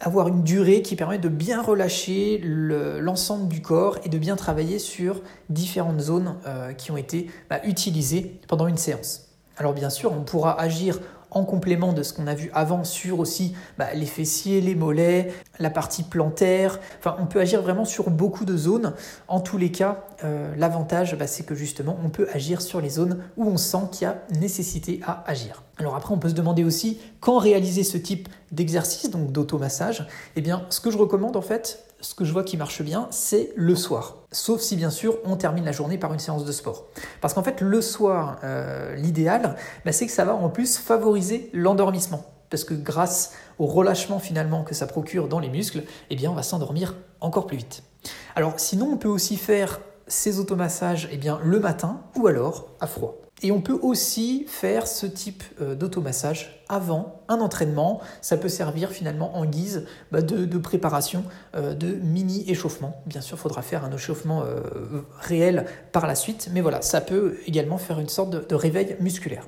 avoir 0.00 0.28
une 0.28 0.42
durée 0.42 0.82
qui 0.82 0.96
permet 0.96 1.18
de 1.18 1.28
bien 1.28 1.62
relâcher 1.62 2.40
l'ensemble 2.42 3.48
du 3.48 3.62
corps 3.62 3.98
et 4.04 4.08
de 4.08 4.18
bien 4.18 4.36
travailler 4.36 4.78
sur 4.78 5.22
différentes 5.50 6.00
zones 6.00 6.36
euh, 6.46 6.72
qui 6.72 6.90
ont 6.90 6.96
été 6.96 7.30
bah, 7.48 7.60
utilisées 7.64 8.40
pendant 8.48 8.66
une 8.66 8.76
séance. 8.76 9.28
Alors 9.56 9.72
bien 9.72 9.90
sûr, 9.90 10.12
on 10.12 10.22
pourra 10.22 10.60
agir 10.60 10.98
en 11.34 11.44
complément 11.44 11.92
de 11.92 12.02
ce 12.02 12.12
qu'on 12.12 12.26
a 12.26 12.34
vu 12.34 12.50
avant 12.54 12.84
sur 12.84 13.18
aussi 13.18 13.54
bah, 13.76 13.92
les 13.94 14.06
fessiers, 14.06 14.60
les 14.60 14.74
mollets, 14.74 15.32
la 15.58 15.70
partie 15.70 16.04
plantaire. 16.04 16.78
Enfin, 16.98 17.16
on 17.18 17.26
peut 17.26 17.40
agir 17.40 17.60
vraiment 17.60 17.84
sur 17.84 18.10
beaucoup 18.10 18.44
de 18.44 18.56
zones. 18.56 18.94
En 19.28 19.40
tous 19.40 19.58
les 19.58 19.70
cas, 19.70 20.04
euh, 20.22 20.54
l'avantage, 20.56 21.16
bah, 21.16 21.26
c'est 21.26 21.44
que 21.44 21.54
justement, 21.54 21.98
on 22.04 22.08
peut 22.08 22.28
agir 22.32 22.62
sur 22.62 22.80
les 22.80 22.90
zones 22.90 23.22
où 23.36 23.44
on 23.46 23.56
sent 23.56 23.88
qu'il 23.92 24.06
y 24.06 24.10
a 24.10 24.22
nécessité 24.38 25.00
à 25.04 25.24
agir. 25.26 25.62
Alors 25.78 25.96
après, 25.96 26.14
on 26.14 26.18
peut 26.18 26.28
se 26.28 26.34
demander 26.34 26.64
aussi 26.64 27.00
quand 27.20 27.38
réaliser 27.38 27.82
ce 27.82 27.98
type 27.98 28.28
d'exercice, 28.52 29.10
donc 29.10 29.32
d'automassage. 29.32 30.06
Eh 30.36 30.40
bien, 30.40 30.66
ce 30.70 30.80
que 30.80 30.90
je 30.90 30.98
recommande 30.98 31.36
en 31.36 31.42
fait, 31.42 31.84
ce 32.00 32.14
que 32.14 32.24
je 32.24 32.32
vois 32.32 32.44
qui 32.44 32.56
marche 32.56 32.82
bien, 32.82 33.08
c'est 33.10 33.50
le 33.56 33.74
soir. 33.74 34.16
Sauf 34.30 34.60
si 34.60 34.76
bien 34.76 34.90
sûr 34.90 35.18
on 35.24 35.36
termine 35.36 35.64
la 35.64 35.72
journée 35.72 35.98
par 35.98 36.12
une 36.12 36.18
séance 36.18 36.44
de 36.44 36.52
sport. 36.52 36.86
Parce 37.20 37.34
qu'en 37.34 37.42
fait 37.42 37.60
le 37.60 37.80
soir, 37.80 38.38
euh, 38.44 38.94
l'idéal, 38.94 39.56
bah, 39.84 39.92
c'est 39.92 40.06
que 40.06 40.12
ça 40.12 40.24
va 40.24 40.34
en 40.34 40.50
plus 40.50 40.78
favoriser 40.78 41.50
l'endormissement. 41.52 42.24
Parce 42.50 42.62
que 42.64 42.74
grâce 42.74 43.32
au 43.58 43.66
relâchement 43.66 44.18
finalement 44.18 44.62
que 44.62 44.74
ça 44.74 44.86
procure 44.86 45.28
dans 45.28 45.40
les 45.40 45.48
muscles, 45.48 45.82
eh 46.10 46.14
bien 46.14 46.30
on 46.30 46.34
va 46.34 46.42
s'endormir 46.42 46.94
encore 47.20 47.46
plus 47.46 47.56
vite. 47.56 47.82
Alors 48.36 48.60
sinon 48.60 48.90
on 48.92 48.96
peut 48.96 49.08
aussi 49.08 49.36
faire 49.36 49.80
ces 50.06 50.38
automassages 50.38 51.08
eh 51.10 51.16
bien, 51.16 51.40
le 51.42 51.58
matin 51.58 52.02
ou 52.16 52.26
alors 52.26 52.68
à 52.80 52.86
froid. 52.86 53.23
Et 53.44 53.52
on 53.52 53.60
peut 53.60 53.78
aussi 53.82 54.46
faire 54.48 54.86
ce 54.86 55.04
type 55.04 55.44
euh, 55.60 55.74
d'automassage 55.74 56.64
avant 56.70 57.20
un 57.28 57.40
entraînement. 57.40 58.00
Ça 58.22 58.38
peut 58.38 58.48
servir 58.48 58.88
finalement 58.88 59.36
en 59.36 59.44
guise 59.44 59.84
bah, 60.10 60.22
de, 60.22 60.58
préparation 60.58 61.24
euh, 61.54 61.74
de 61.74 61.88
mini-échauffement. 61.88 63.02
Bien 63.04 63.20
sûr, 63.20 63.36
il 63.36 63.40
faudra 63.40 63.60
faire 63.60 63.84
un 63.84 63.92
échauffement 63.92 64.44
euh, 64.44 64.62
réel 65.20 65.66
par 65.92 66.06
la 66.06 66.14
suite, 66.14 66.48
mais 66.54 66.62
voilà, 66.62 66.80
ça 66.80 67.02
peut 67.02 67.36
également 67.46 67.76
faire 67.76 68.00
une 68.00 68.08
sorte 68.08 68.30
de, 68.30 68.54
réveil 68.54 68.96
musculaire. 69.00 69.46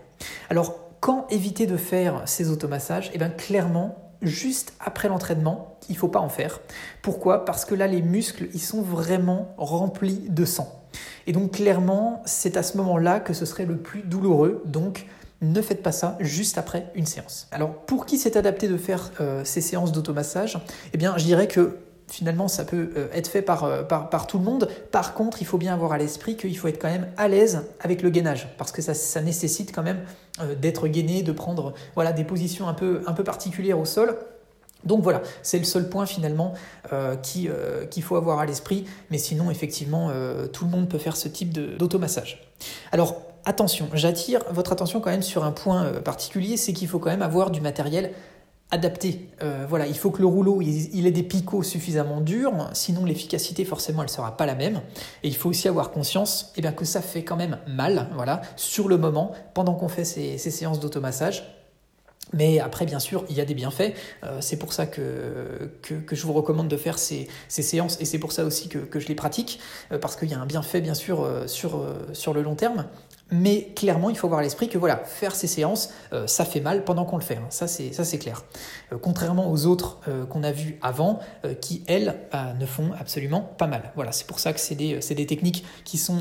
Alors, 0.51 0.77
quand 1.01 1.27
éviter 1.31 1.67
de 1.67 1.79
faire 1.79 2.21
ces 2.27 2.51
automassages? 2.51 3.11
Eh 3.15 3.19
bien, 3.19 3.31
clairement, 3.31 3.97
juste 4.21 4.75
après 4.79 5.09
l'entraînement, 5.09 5.79
il 5.89 5.95
ne 5.95 5.99
faut 5.99 6.09
pas 6.09 6.21
en 6.21 6.29
faire. 6.29 6.61
Pourquoi? 7.01 7.47
Parce 7.47 7.65
que 7.65 7.75
là, 7.75 7.87
les 7.87 8.03
muscles, 8.03 8.49
ils 8.53 8.61
sont 8.61 8.83
vraiment 8.83 9.55
remplis 9.57 10.27
de 10.29 10.45
sang. 10.45 10.86
Et 11.27 11.33
donc 11.33 11.53
clairement, 11.53 12.23
c'est 12.25 12.57
à 12.57 12.63
ce 12.63 12.77
moment-là 12.77 13.21
que 13.21 13.33
ce 13.33 13.45
serait 13.45 13.67
le 13.67 13.77
plus 13.77 14.03
douloureux. 14.03 14.63
Donc 14.65 15.07
ne 15.43 15.61
faites 15.61 15.83
pas 15.83 15.93
ça 15.93 16.17
juste 16.21 16.59
après 16.59 16.91
une 16.95 17.07
séance. 17.07 17.47
Alors 17.51 17.71
pour 17.71 18.07
qui 18.07 18.19
c'est 18.19 18.37
adapté 18.37 18.69
de 18.69 18.77
faire 18.77 19.11
euh, 19.21 19.43
ces 19.45 19.61
séances 19.61 19.93
d'automassage? 19.93 20.59
Eh 20.93 20.99
bien 20.99 21.17
je 21.19 21.25
dirais 21.25 21.47
que 21.47 21.79
finalement 22.09 22.49
ça 22.49 22.65
peut 22.65 22.91
euh, 22.97 23.09
être 23.13 23.29
fait 23.29 23.45
euh, 23.49 23.83
par, 23.83 24.27
tout 24.27 24.39
le 24.39 24.45
monde. 24.45 24.69
Par 24.93 25.15
contre, 25.15 25.43
il 25.43 25.45
faut 25.45 25.59
bien 25.59 25.75
avoir 25.75 25.93
à 25.93 25.99
l'esprit 25.99 26.37
qu'il 26.37 26.57
faut 26.57 26.69
être 26.69 26.81
quand 26.81 26.91
même 26.91 27.09
à 27.17 27.29
l'aise 27.29 27.65
avec 27.81 28.03
le 28.03 28.11
gainage, 28.11 28.49
parce 28.57 28.73
que 28.73 28.81
ça, 28.81 28.95
ça 28.95 29.21
nécessite 29.21 29.75
quand 29.75 29.83
même 29.83 30.01
d'être 30.61 30.87
gainé, 30.87 31.23
de 31.23 31.33
prendre 31.33 31.73
voilà, 31.95 32.13
des 32.13 32.25
positions 32.25 32.69
un 32.69 32.75
peu, 32.75 33.01
un 33.07 33.13
peu 33.13 33.25
particulières 33.25 33.79
au 33.79 33.87
sol. 33.87 34.17
Donc 34.87 35.03
voilà, 35.03 35.23
c'est 35.43 35.59
le 35.59 35.65
seul 35.65 35.89
point 35.89 36.07
finalement 36.07 36.55
euh, 36.93 37.17
euh, 37.37 37.87
qu'il 37.87 38.03
faut 38.03 38.17
avoir 38.17 38.39
à 38.39 38.47
l'esprit, 38.47 38.87
mais 39.11 39.19
sinon 39.19 39.51
effectivement 39.51 40.09
euh, 40.11 40.47
tout 40.47 40.65
le 40.65 40.71
monde 40.71 40.89
peut 40.89 40.99
faire 40.99 41.17
ce 41.17 41.29
type 41.29 41.53
d'automassage. 41.53 42.49
Alors 42.93 43.21
attention, 43.45 43.89
j'attire 43.93 44.41
votre 44.51 44.73
attention 44.73 45.01
quand 45.01 45.11
même 45.11 45.23
sur 45.23 45.45
un 45.45 45.53
point 45.53 45.93
particulier, 46.05 46.57
c'est 46.57 46.73
qu'il 46.73 46.89
faut 46.89 46.99
quand 46.99 47.11
même 47.11 47.23
avoir 47.23 47.51
du 47.51 47.61
matériel 47.61 48.13
adapté. 48.73 49.29
voilà, 49.69 49.87
il 49.87 49.97
faut 49.97 50.11
que 50.11 50.21
le 50.21 50.27
rouleau 50.27 50.61
il, 50.61 51.07
ait 51.07 51.13
des 51.13 51.23
picots 51.23 51.63
suffisamment 51.63 52.21
durs, 52.21 52.69
sinon 52.73 53.05
l'efficacité 53.05 53.65
forcément 53.65 54.03
elle 54.03 54.09
sera 54.09 54.37
pas 54.37 54.45
la 54.45 54.57
même. 54.57 54.81
Et 55.23 55.29
il 55.29 55.37
faut 55.37 55.51
aussi 55.51 55.69
avoir 55.69 55.93
conscience 55.93 56.53
eh 56.57 56.63
bien, 56.63 56.73
que 56.73 56.85
ça 56.85 57.01
fait 57.01 57.23
quand 57.23 57.37
même 57.37 57.59
mal, 57.69 58.09
voilà, 58.17 58.43
sur 58.57 58.89
le 58.89 58.99
moment, 58.99 59.31
pendant 59.55 59.75
qu'on 59.75 59.89
fait 59.89 60.05
ces, 60.05 60.37
ces 60.39 60.51
séances 60.51 60.81
d'automassage. 60.81 61.45
Mais 62.33 62.59
après, 62.59 62.87
bien 62.87 62.99
sûr, 62.99 63.25
il 63.29 63.37
y 63.37 63.41
a 63.41 63.45
des 63.45 63.55
bienfaits. 63.55 63.95
Euh, 64.25 64.39
c'est 64.41 64.59
pour 64.59 64.73
ça 64.73 64.87
que, 64.87 65.71
que, 65.83 66.17
je 66.17 66.27
vous 66.27 66.33
recommande 66.33 66.69
de 66.69 66.77
faire 66.77 66.99
ces, 66.99 67.29
ces 67.49 67.63
séances 67.63 68.01
et 68.01 68.05
c'est 68.05 68.19
pour 68.19 68.33
ça 68.33 68.45
aussi 68.45 68.69
que, 68.69 68.79
que 68.79 68.99
je 68.99 69.09
les 69.09 69.15
pratique, 69.15 69.61
euh, 69.93 69.99
parce 69.99 70.17
qu'il 70.17 70.29
y 70.29 70.35
a 70.35 70.39
un 70.39 70.47
bienfait, 70.47 70.81
bien 70.81 70.95
sûr, 70.95 71.23
euh, 71.23 71.47
sur, 71.47 71.83
sur 72.13 72.35
le 72.35 72.43
long 72.43 72.55
terme. 72.55 72.87
Mais 73.33 73.73
clairement, 73.75 74.09
il 74.09 74.17
faut 74.17 74.29
avoir 74.29 74.41
l'esprit 74.41 74.69
que 74.69 74.79
voilà, 74.79 74.99
faire 74.99 75.35
ces 75.35 75.49
séances, 75.49 75.91
euh, 76.13 76.29
ça 76.29 76.45
fait 76.45 76.61
mal 76.61 76.85
pendant 76.85 77.05
qu'on 77.05 77.17
le 77.17 77.25
fait. 77.25 77.37
Hein. 77.37 77.47
Ça, 77.51 77.67
c'est 77.67 77.93
ça, 77.93 78.05
c'est 78.05 78.19
clair. 78.19 78.45
Euh, 78.93 78.99
contrairement 79.03 79.51
aux 79.51 79.67
autres 79.67 79.99
euh, 80.07 80.25
qu'on 80.27 80.45
a 80.45 80.53
vues 80.53 80.79
avant, 80.81 81.19
qui 81.61 81.83
elles 81.89 82.15
ne 82.59 82.67
font 82.67 82.93
absolument 82.99 83.41
pas 83.41 83.67
mal. 83.67 83.93
Voilà, 83.95 84.13
c'est 84.13 84.27
pour 84.27 84.39
ça 84.39 84.53
que 84.53 84.61
c'est 84.61 84.75
des, 84.75 84.99
des, 84.99 85.27
techniques 85.27 85.65
qui 85.85 85.99
sont 85.99 86.21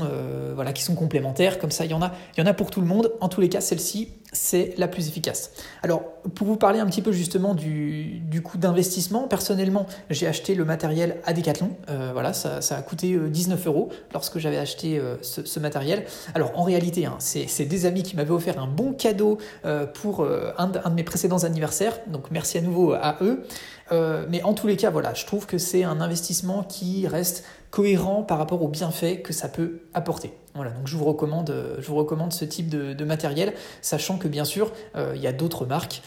voilà, 0.54 0.72
qui 0.72 0.82
sont 0.82 0.94
complémentaires. 0.94 1.58
Comme 1.58 1.70
ça, 1.70 1.84
il 1.84 1.90
y 1.90 1.94
en 1.94 2.02
a, 2.02 2.12
il 2.36 2.40
y 2.40 2.42
en 2.42 2.46
a 2.46 2.54
pour 2.54 2.70
tout 2.70 2.80
le 2.80 2.86
monde. 2.86 3.12
En 3.20 3.28
tous 3.28 3.40
les 3.40 3.48
cas, 3.48 3.60
celle-ci, 3.60 4.12
c'est 4.32 4.74
la 4.76 4.88
plus 4.88 5.08
efficace. 5.08 5.52
Alors, 5.82 6.02
pour 6.34 6.46
vous 6.46 6.56
parler 6.56 6.80
un 6.80 6.86
petit 6.86 7.02
peu 7.02 7.12
justement 7.12 7.54
du, 7.54 8.22
coût 8.44 8.58
d'investissement, 8.58 9.28
personnellement, 9.28 9.86
j'ai 10.10 10.26
acheté 10.26 10.54
le 10.54 10.64
matériel 10.64 11.16
à 11.24 11.32
Decathlon. 11.32 11.70
voilà, 12.12 12.32
ça, 12.32 12.60
a 12.70 12.82
coûté 12.82 13.16
19 13.18 13.66
euros 13.66 13.90
lorsque 14.12 14.38
j'avais 14.38 14.58
acheté 14.58 15.00
ce, 15.22 15.44
ce 15.44 15.60
matériel. 15.60 16.04
Alors, 16.34 16.52
en 16.54 16.62
réalité 16.62 16.96
Hein. 17.04 17.16
C'est 17.18 17.64
des 17.64 17.86
amis 17.86 18.02
qui 18.02 18.16
m'avaient 18.16 18.30
offert 18.30 18.58
un 18.58 18.66
bon 18.66 18.92
cadeau 18.92 19.38
euh, 19.64 19.86
pour 19.86 20.20
euh, 20.20 20.52
un, 20.56 20.68
de, 20.68 20.80
mes 20.94 21.02
précédents 21.02 21.44
anniversaires. 21.44 21.98
Donc 22.06 22.30
merci 22.30 22.58
à 22.58 22.60
nouveau 22.60 22.92
à 22.92 23.16
eux. 23.20 23.44
Euh, 23.92 24.24
mais 24.28 24.42
en 24.42 24.54
tous 24.54 24.66
les 24.66 24.76
cas, 24.76 24.90
voilà, 24.90 25.14
je 25.14 25.26
trouve 25.26 25.46
que 25.46 25.58
c'est 25.58 25.84
un 25.84 26.00
investissement 26.00 26.62
qui 26.62 27.06
reste 27.06 27.44
cohérent 27.70 28.22
par 28.22 28.38
rapport 28.38 28.62
aux 28.62 28.68
bienfaits 28.68 29.22
que 29.22 29.32
ça 29.32 29.48
peut 29.48 29.80
apporter. 29.94 30.32
Voilà, 30.54 30.70
donc 30.70 30.86
je 30.86 30.96
vous 30.96 31.04
recommande, 31.04 31.54
je 31.78 31.86
vous 31.86 31.96
recommande 31.96 32.32
ce 32.32 32.44
type 32.44 32.70
de, 32.70 33.04
matériel, 33.04 33.52
sachant 33.82 34.16
que 34.16 34.26
bien 34.26 34.46
sûr, 34.46 34.72
il 35.14 35.20
y 35.20 35.26
a 35.26 35.32
d'autres 35.32 35.66
marques. 35.66 36.00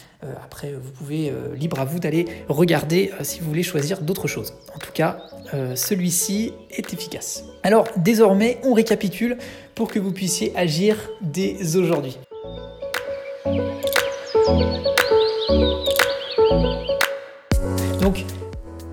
Après, 0.44 0.74
vous 0.74 0.92
pouvez, 0.92 1.32
libre 1.56 1.80
à 1.80 1.86
vous 1.86 2.00
d'aller 2.00 2.26
regarder 2.50 3.12
si 3.22 3.40
vous 3.40 3.48
voulez 3.48 3.64
choisir 3.64 4.02
d'autres 4.02 4.28
choses. 4.28 4.54
En 4.76 4.80
tout 4.80 4.92
cas, 4.92 5.22
celui-ci 5.76 6.54
est 6.72 6.94
efficace. 6.94 7.46
Alors, 7.64 7.88
désormais, 7.96 8.60
on 8.64 8.74
récapitule 8.74 9.38
pour 9.76 9.90
que 9.90 10.00
vous 10.00 10.12
puissiez 10.12 10.52
agir 10.58 10.98
dès 11.22 11.76
aujourd'hui. 11.78 12.18
Donc, 18.02 18.26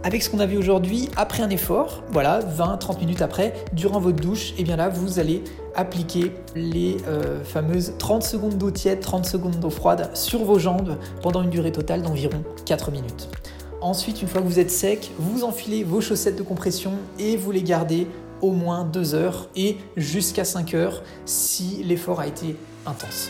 avec 0.04 0.22
ce 0.22 0.30
qu'on 0.30 0.38
a 0.38 0.46
vu 0.46 0.56
aujourd'hui, 0.56 1.08
après 1.16 1.42
un 1.42 1.50
effort, 1.50 2.04
voilà, 2.10 2.40
20-30 2.40 3.00
minutes 3.00 3.22
après, 3.22 3.54
durant 3.72 3.98
votre 3.98 4.20
douche, 4.20 4.50
et 4.52 4.56
eh 4.58 4.62
bien 4.62 4.76
là, 4.76 4.88
vous 4.88 5.18
allez 5.18 5.42
appliquer 5.76 6.32
les 6.54 6.96
euh, 7.06 7.44
fameuses 7.44 7.92
30 7.98 8.22
secondes 8.22 8.58
d'eau 8.58 8.70
tiède, 8.70 9.00
30 9.00 9.26
secondes 9.26 9.60
d'eau 9.60 9.70
froide 9.70 10.10
sur 10.14 10.42
vos 10.44 10.58
jambes 10.58 10.96
pendant 11.22 11.42
une 11.42 11.50
durée 11.50 11.72
totale 11.72 12.02
d'environ 12.02 12.42
4 12.64 12.90
minutes. 12.90 13.28
Ensuite, 13.80 14.22
une 14.22 14.28
fois 14.28 14.40
que 14.40 14.46
vous 14.46 14.58
êtes 14.58 14.70
sec, 14.70 15.10
vous 15.18 15.44
enfilez 15.44 15.84
vos 15.84 16.00
chaussettes 16.00 16.36
de 16.36 16.42
compression 16.42 16.92
et 17.18 17.36
vous 17.36 17.52
les 17.52 17.62
gardez 17.62 18.06
au 18.40 18.52
moins 18.52 18.84
2 18.84 19.14
heures 19.14 19.48
et 19.54 19.76
jusqu'à 19.96 20.44
5 20.44 20.74
heures 20.74 21.02
si 21.26 21.82
l'effort 21.84 22.20
a 22.20 22.26
été 22.26 22.56
intense. 22.86 23.28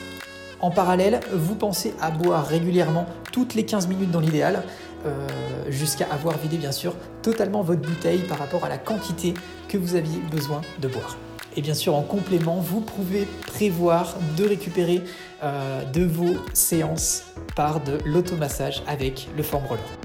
En 0.61 0.71
parallèle, 0.71 1.21
vous 1.33 1.55
pensez 1.55 1.95
à 2.01 2.11
boire 2.11 2.47
régulièrement 2.47 3.07
toutes 3.31 3.55
les 3.55 3.65
15 3.65 3.89
minutes 3.89 4.11
dans 4.11 4.21
l'idéal, 4.21 4.63
euh, 5.07 5.71
jusqu'à 5.71 6.07
avoir 6.11 6.37
vidé 6.39 6.57
bien 6.57 6.73
sûr 6.73 6.95
totalement 7.23 7.63
votre 7.63 7.83
bouteille 7.83 8.21
par 8.21 8.39
rapport 8.39 8.65
à 8.65 8.69
la 8.69 8.79
quantité 8.79 9.35
que 9.69 9.79
vous 9.79 9.95
aviez 9.95 10.21
besoin 10.31 10.61
de 10.81 10.89
boire. 10.89 11.17
Et 11.57 11.63
bien 11.63 11.75
sûr, 11.75 11.95
en 11.95 12.03
complément, 12.03 12.57
vous 12.57 12.83
pouvez 12.83 13.27
prévoir 13.47 14.15
de 14.37 14.45
récupérer 14.45 15.03
euh, 15.43 15.85
de 15.91 16.05
vos 16.05 16.37
séances 16.53 17.25
par 17.55 17.81
de 17.81 17.99
l'automassage 18.05 18.83
avec 18.87 19.29
le 19.37 19.43
form 19.43 19.65
roller. 19.65 19.96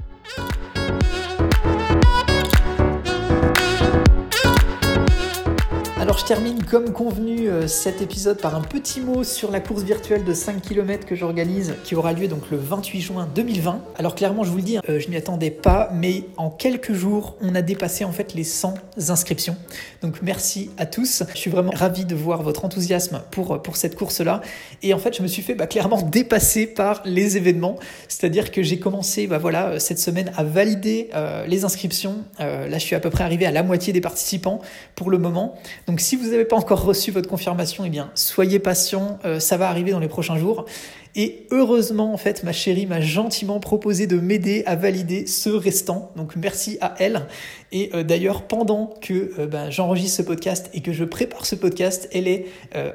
Alors 6.12 6.20
je 6.20 6.26
termine 6.26 6.62
comme 6.62 6.92
convenu 6.92 7.48
euh, 7.48 7.66
cet 7.66 8.02
épisode 8.02 8.38
par 8.38 8.54
un 8.54 8.60
petit 8.60 9.00
mot 9.00 9.24
sur 9.24 9.50
la 9.50 9.60
course 9.60 9.82
virtuelle 9.82 10.24
de 10.24 10.34
5 10.34 10.60
km 10.60 11.06
que 11.06 11.14
j'organise 11.14 11.74
qui 11.84 11.94
aura 11.94 12.12
lieu 12.12 12.28
donc 12.28 12.50
le 12.50 12.58
28 12.58 13.00
juin 13.00 13.26
2020. 13.34 13.82
Alors 13.96 14.14
clairement 14.14 14.44
je 14.44 14.50
vous 14.50 14.58
le 14.58 14.62
dis, 14.62 14.76
euh, 14.76 15.00
je 15.00 15.08
m'y 15.08 15.16
attendais 15.16 15.50
pas 15.50 15.88
mais 15.94 16.24
en 16.36 16.50
quelques 16.50 16.92
jours 16.92 17.38
on 17.40 17.54
a 17.54 17.62
dépassé 17.62 18.04
en 18.04 18.12
fait 18.12 18.34
les 18.34 18.44
100 18.44 18.74
inscriptions. 19.08 19.56
Donc 20.02 20.20
merci 20.20 20.68
à 20.76 20.84
tous. 20.84 21.22
Je 21.32 21.38
suis 21.38 21.50
vraiment 21.50 21.72
ravi 21.74 22.04
de 22.04 22.14
voir 22.14 22.42
votre 22.42 22.66
enthousiasme 22.66 23.22
pour, 23.30 23.62
pour 23.62 23.76
cette 23.76 23.96
course 23.96 24.20
là 24.20 24.42
et 24.82 24.92
en 24.92 24.98
fait 24.98 25.16
je 25.16 25.22
me 25.22 25.28
suis 25.28 25.40
fait 25.40 25.54
bah, 25.54 25.66
clairement 25.66 26.02
dépasser 26.12 26.66
par 26.66 27.00
les 27.06 27.38
événements. 27.38 27.78
C'est-à-dire 28.08 28.50
que 28.50 28.62
j'ai 28.62 28.78
commencé 28.78 29.26
bah, 29.26 29.38
voilà, 29.38 29.80
cette 29.80 29.98
semaine 29.98 30.30
à 30.36 30.44
valider 30.44 31.08
euh, 31.14 31.46
les 31.46 31.64
inscriptions. 31.64 32.16
là 32.38 32.76
je 32.76 32.84
suis 32.84 32.96
à 32.96 33.00
peu 33.00 33.08
près 33.08 33.24
arrivé 33.24 33.46
à 33.46 33.50
la 33.50 33.62
moitié 33.62 33.94
des 33.94 34.02
participants 34.02 34.60
pour 34.94 35.08
le 35.08 35.16
moment. 35.16 35.54
Donc 35.86 36.01
si 36.02 36.16
vous 36.16 36.30
n'avez 36.30 36.44
pas 36.44 36.56
encore 36.56 36.84
reçu 36.84 37.10
votre 37.10 37.28
confirmation, 37.28 37.84
eh 37.84 37.88
bien 37.88 38.10
soyez 38.14 38.58
patient, 38.58 39.18
euh, 39.24 39.40
ça 39.40 39.56
va 39.56 39.68
arriver 39.68 39.92
dans 39.92 40.00
les 40.00 40.08
prochains 40.08 40.36
jours. 40.36 40.66
Et 41.14 41.46
heureusement, 41.50 42.12
en 42.12 42.16
fait, 42.16 42.42
ma 42.42 42.52
chérie 42.52 42.86
m'a 42.86 43.00
gentiment 43.00 43.60
proposé 43.60 44.06
de 44.06 44.18
m'aider 44.18 44.62
à 44.66 44.76
valider 44.76 45.26
ce 45.26 45.50
restant. 45.50 46.10
Donc 46.16 46.36
merci 46.36 46.78
à 46.80 46.94
elle. 46.98 47.26
Et 47.70 47.90
euh, 47.94 48.02
d'ailleurs, 48.02 48.42
pendant 48.42 48.94
que 49.00 49.32
euh, 49.38 49.46
ben, 49.46 49.70
j'enregistre 49.70 50.18
ce 50.18 50.22
podcast 50.22 50.70
et 50.74 50.80
que 50.80 50.92
je 50.92 51.04
prépare 51.04 51.46
ce 51.46 51.54
podcast, 51.54 52.08
elle 52.12 52.28
est 52.28 52.46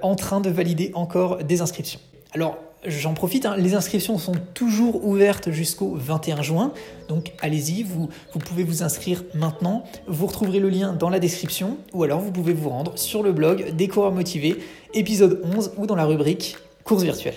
en 0.02 0.16
train 0.16 0.42
de 0.42 0.50
valider 0.50 0.92
encore 0.94 1.44
des 1.44 1.62
inscriptions. 1.62 2.00
Alors, 2.34 2.58
j'en 2.86 3.14
profite, 3.14 3.46
hein. 3.46 3.56
les 3.58 3.76
inscriptions 3.76 4.18
sont 4.18 4.36
toujours 4.54 5.06
ouvertes 5.06 5.52
jusqu'au 5.52 5.96
21 5.96 6.42
juin, 6.42 6.74
donc 7.08 7.34
allez-y, 7.42 7.84
vous, 7.84 8.10
vous 8.34 8.40
pouvez 8.40 8.64
vous 8.64 8.84
inscrire 8.84 9.24
maintenant, 9.34 9.84
vous 10.08 10.28
retrouverez 10.28 10.60
le 10.60 10.70
lien 10.70 10.94
dans 10.94 11.10
la 11.10 11.20
description, 11.20 11.78
ou 11.94 12.04
alors 12.04 12.20
vous 12.20 12.32
pouvez 12.32 12.54
vous 12.54 12.70
rendre 12.70 12.98
sur 12.98 13.24
le 13.24 13.32
blog 13.32 13.76
des 13.76 13.88
coureurs 13.88 14.12
motivés, 14.12 14.58
épisode 14.94 15.42
11, 15.56 15.74
ou 15.78 15.88
dans 15.88 15.96
la 15.96 16.06
rubrique 16.06 16.58
course 16.84 17.04
virtuelle. 17.04 17.36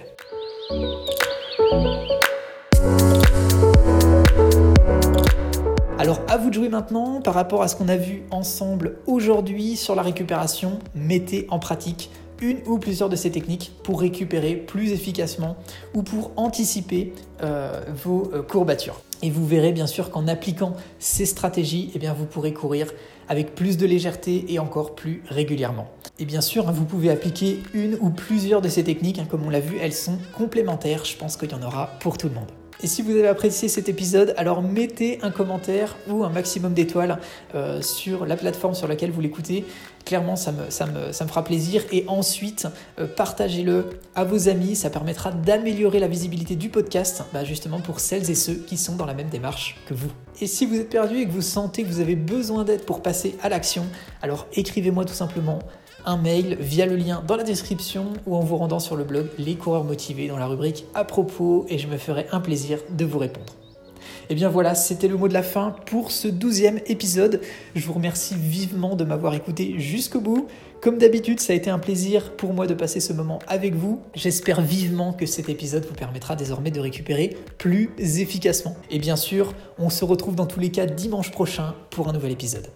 Alors 5.98 6.20
à 6.28 6.38
vous 6.38 6.48
de 6.48 6.54
jouer 6.54 6.68
maintenant 6.68 7.20
par 7.20 7.34
rapport 7.34 7.62
à 7.62 7.68
ce 7.68 7.76
qu'on 7.76 7.88
a 7.88 7.96
vu 7.96 8.22
ensemble 8.30 8.96
aujourd'hui 9.06 9.76
sur 9.76 9.94
la 9.94 10.02
récupération, 10.02 10.78
mettez 10.94 11.46
en 11.50 11.58
pratique 11.58 12.10
une 12.40 12.58
ou 12.66 12.78
plusieurs 12.78 13.08
de 13.08 13.16
ces 13.16 13.30
techniques 13.30 13.72
pour 13.82 14.00
récupérer 14.00 14.54
plus 14.56 14.92
efficacement 14.92 15.56
ou 15.94 16.02
pour 16.02 16.32
anticiper 16.36 17.12
euh, 17.42 17.80
vos 18.04 18.30
euh, 18.32 18.42
courbatures. 18.42 19.00
Et 19.22 19.30
vous 19.30 19.46
verrez 19.46 19.72
bien 19.72 19.86
sûr 19.86 20.10
qu'en 20.10 20.28
appliquant 20.28 20.74
ces 20.98 21.26
stratégies, 21.26 21.90
eh 21.94 22.08
vous 22.08 22.24
pourrez 22.24 22.54
courir 22.54 22.92
avec 23.28 23.54
plus 23.54 23.76
de 23.76 23.86
légèreté 23.86 24.46
et 24.48 24.58
encore 24.58 24.94
plus 24.94 25.22
régulièrement. 25.28 25.90
Et 26.18 26.24
bien 26.24 26.40
sûr, 26.40 26.68
hein, 26.68 26.72
vous 26.72 26.84
pouvez 26.84 27.10
appliquer 27.10 27.60
une 27.74 27.96
ou 28.00 28.10
plusieurs 28.10 28.60
de 28.60 28.68
ces 28.68 28.84
techniques, 28.84 29.18
hein, 29.18 29.26
comme 29.30 29.44
on 29.44 29.50
l'a 29.50 29.60
vu, 29.60 29.78
elles 29.80 29.92
sont 29.92 30.18
complémentaires, 30.36 31.04
je 31.04 31.16
pense 31.16 31.36
qu'il 31.36 31.50
y 31.50 31.54
en 31.54 31.62
aura 31.62 31.90
pour 32.00 32.18
tout 32.18 32.28
le 32.28 32.34
monde. 32.34 32.50
Et 32.82 32.86
si 32.86 33.02
vous 33.02 33.10
avez 33.10 33.28
apprécié 33.28 33.68
cet 33.68 33.88
épisode, 33.88 34.34
alors 34.38 34.62
mettez 34.62 35.18
un 35.22 35.30
commentaire 35.30 35.96
ou 36.08 36.24
un 36.24 36.30
maximum 36.30 36.72
d'étoiles 36.72 37.18
euh, 37.54 37.82
sur 37.82 38.24
la 38.24 38.36
plateforme 38.36 38.74
sur 38.74 38.88
laquelle 38.88 39.10
vous 39.10 39.20
l'écoutez. 39.20 39.66
Clairement, 40.06 40.34
ça 40.34 40.52
me, 40.52 41.12
fera 41.12 41.44
plaisir. 41.44 41.82
Et 41.92 42.04
ensuite, 42.08 42.66
euh, 42.98 43.06
partagez-le 43.06 43.84
à 44.14 44.24
vos 44.24 44.48
amis. 44.48 44.76
Ça 44.76 44.88
permettra 44.88 45.30
d'améliorer 45.30 45.98
la 45.98 46.08
visibilité 46.08 46.56
du 46.56 46.70
podcast, 46.70 47.22
bah, 47.34 47.44
justement 47.44 47.80
pour 47.80 48.00
celles 48.00 48.30
et 48.30 48.34
ceux 48.34 48.54
qui 48.54 48.78
sont 48.78 48.96
dans 48.96 49.06
la 49.06 49.14
même 49.14 49.28
démarche 49.28 49.76
que 49.86 49.92
vous. 49.92 50.10
Et 50.40 50.46
si 50.46 50.64
vous 50.64 50.76
êtes 50.76 50.88
perdu 50.88 51.18
et 51.18 51.26
que 51.26 51.32
vous 51.32 51.42
sentez 51.42 51.82
que 51.82 51.88
vous 51.88 52.00
avez 52.00 52.16
besoin 52.16 52.64
d'aide 52.64 52.86
pour 52.86 53.02
passer 53.02 53.36
à 53.42 53.50
l'action, 53.50 53.84
alors 54.22 54.46
écrivez-moi 54.54 55.04
tout 55.04 55.12
simplement 55.12 55.58
un 56.06 56.16
mail 56.16 56.56
via 56.60 56.86
le 56.86 56.96
lien 56.96 57.22
dans 57.26 57.36
la 57.36 57.44
description 57.44 58.06
ou 58.26 58.36
en 58.36 58.40
vous 58.40 58.56
rendant 58.56 58.80
sur 58.80 58.96
le 58.96 59.04
blog 59.04 59.28
Les 59.38 59.54
coureurs 59.54 59.84
motivés 59.84 60.28
dans 60.28 60.38
la 60.38 60.46
rubrique 60.46 60.84
à 60.94 61.04
propos 61.04 61.66
et 61.68 61.78
je 61.78 61.86
me 61.86 61.98
ferai 61.98 62.26
un 62.32 62.40
plaisir 62.40 62.78
de 62.90 63.04
vous 63.04 63.18
répondre. 63.18 63.59
Et 64.30 64.34
eh 64.34 64.36
bien 64.36 64.48
voilà, 64.48 64.76
c'était 64.76 65.08
le 65.08 65.16
mot 65.16 65.26
de 65.26 65.32
la 65.32 65.42
fin 65.42 65.74
pour 65.86 66.12
ce 66.12 66.28
douzième 66.28 66.78
épisode. 66.86 67.40
Je 67.74 67.84
vous 67.84 67.94
remercie 67.94 68.36
vivement 68.36 68.94
de 68.94 69.02
m'avoir 69.02 69.34
écouté 69.34 69.74
jusqu'au 69.80 70.20
bout. 70.20 70.46
Comme 70.80 70.98
d'habitude, 70.98 71.40
ça 71.40 71.52
a 71.52 71.56
été 71.56 71.68
un 71.68 71.80
plaisir 71.80 72.36
pour 72.36 72.54
moi 72.54 72.68
de 72.68 72.74
passer 72.74 73.00
ce 73.00 73.12
moment 73.12 73.40
avec 73.48 73.74
vous. 73.74 74.00
J'espère 74.14 74.60
vivement 74.60 75.12
que 75.12 75.26
cet 75.26 75.48
épisode 75.48 75.84
vous 75.84 75.96
permettra 75.96 76.36
désormais 76.36 76.70
de 76.70 76.78
récupérer 76.78 77.36
plus 77.58 77.90
efficacement. 77.98 78.76
Et 78.88 79.00
bien 79.00 79.16
sûr, 79.16 79.52
on 79.80 79.90
se 79.90 80.04
retrouve 80.04 80.36
dans 80.36 80.46
tous 80.46 80.60
les 80.60 80.70
cas 80.70 80.86
dimanche 80.86 81.32
prochain 81.32 81.74
pour 81.90 82.08
un 82.08 82.12
nouvel 82.12 82.30
épisode. 82.30 82.68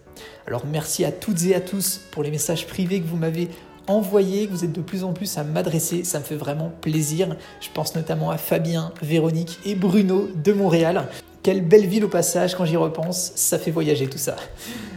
Alors 0.47 0.65
merci 0.69 1.05
à 1.05 1.13
toutes 1.13 1.45
et 1.45 1.55
à 1.55 1.61
tous 1.61 2.01
pour 2.11 2.21
les 2.21 2.31
messages 2.31 2.67
privés 2.67 2.99
que 2.99 3.07
vous 3.07 3.15
m'avez 3.15 3.47
envoyés, 3.87 4.47
que 4.47 4.51
vous 4.51 4.65
êtes 4.65 4.73
de 4.73 4.81
plus 4.81 5.05
en 5.05 5.13
plus 5.13 5.37
à 5.37 5.45
m'adresser, 5.45 6.03
ça 6.03 6.19
me 6.19 6.25
fait 6.25 6.35
vraiment 6.35 6.69
plaisir. 6.81 7.37
Je 7.61 7.69
pense 7.73 7.95
notamment 7.95 8.29
à 8.29 8.37
Fabien, 8.37 8.91
Véronique 9.01 9.59
et 9.65 9.75
Bruno 9.75 10.27
de 10.43 10.51
Montréal. 10.51 11.07
Quelle 11.45 11.61
belle 11.61 11.85
ville 11.85 12.03
au 12.03 12.07
passage, 12.07 12.55
quand 12.55 12.65
j'y 12.65 12.75
repense, 12.75 13.31
ça 13.35 13.59
fait 13.59 13.69
voyager 13.69 14.07
tout 14.07 14.17
ça. 14.17 14.35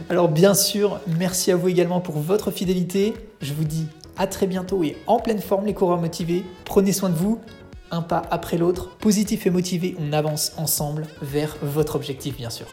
Alors 0.09 0.29
bien 0.29 0.55
sûr, 0.55 0.99
merci 1.05 1.51
à 1.51 1.55
vous 1.55 1.67
également 1.67 2.01
pour 2.01 2.17
votre 2.17 2.49
fidélité. 2.49 3.13
Je 3.39 3.53
vous 3.53 3.65
dis 3.65 3.85
à 4.17 4.25
très 4.25 4.47
bientôt 4.47 4.83
et 4.83 4.97
en 5.05 5.19
pleine 5.19 5.41
forme 5.41 5.67
les 5.67 5.75
coureurs 5.75 6.01
motivés. 6.01 6.43
Prenez 6.65 6.91
soin 6.91 7.09
de 7.09 7.13
vous, 7.13 7.39
un 7.91 8.01
pas 8.01 8.23
après 8.31 8.57
l'autre, 8.57 8.97
positif 8.97 9.45
et 9.45 9.51
motivé, 9.51 9.95
on 9.99 10.11
avance 10.11 10.53
ensemble 10.57 11.05
vers 11.21 11.55
votre 11.61 11.95
objectif 11.95 12.35
bien 12.35 12.49
sûr. 12.49 12.65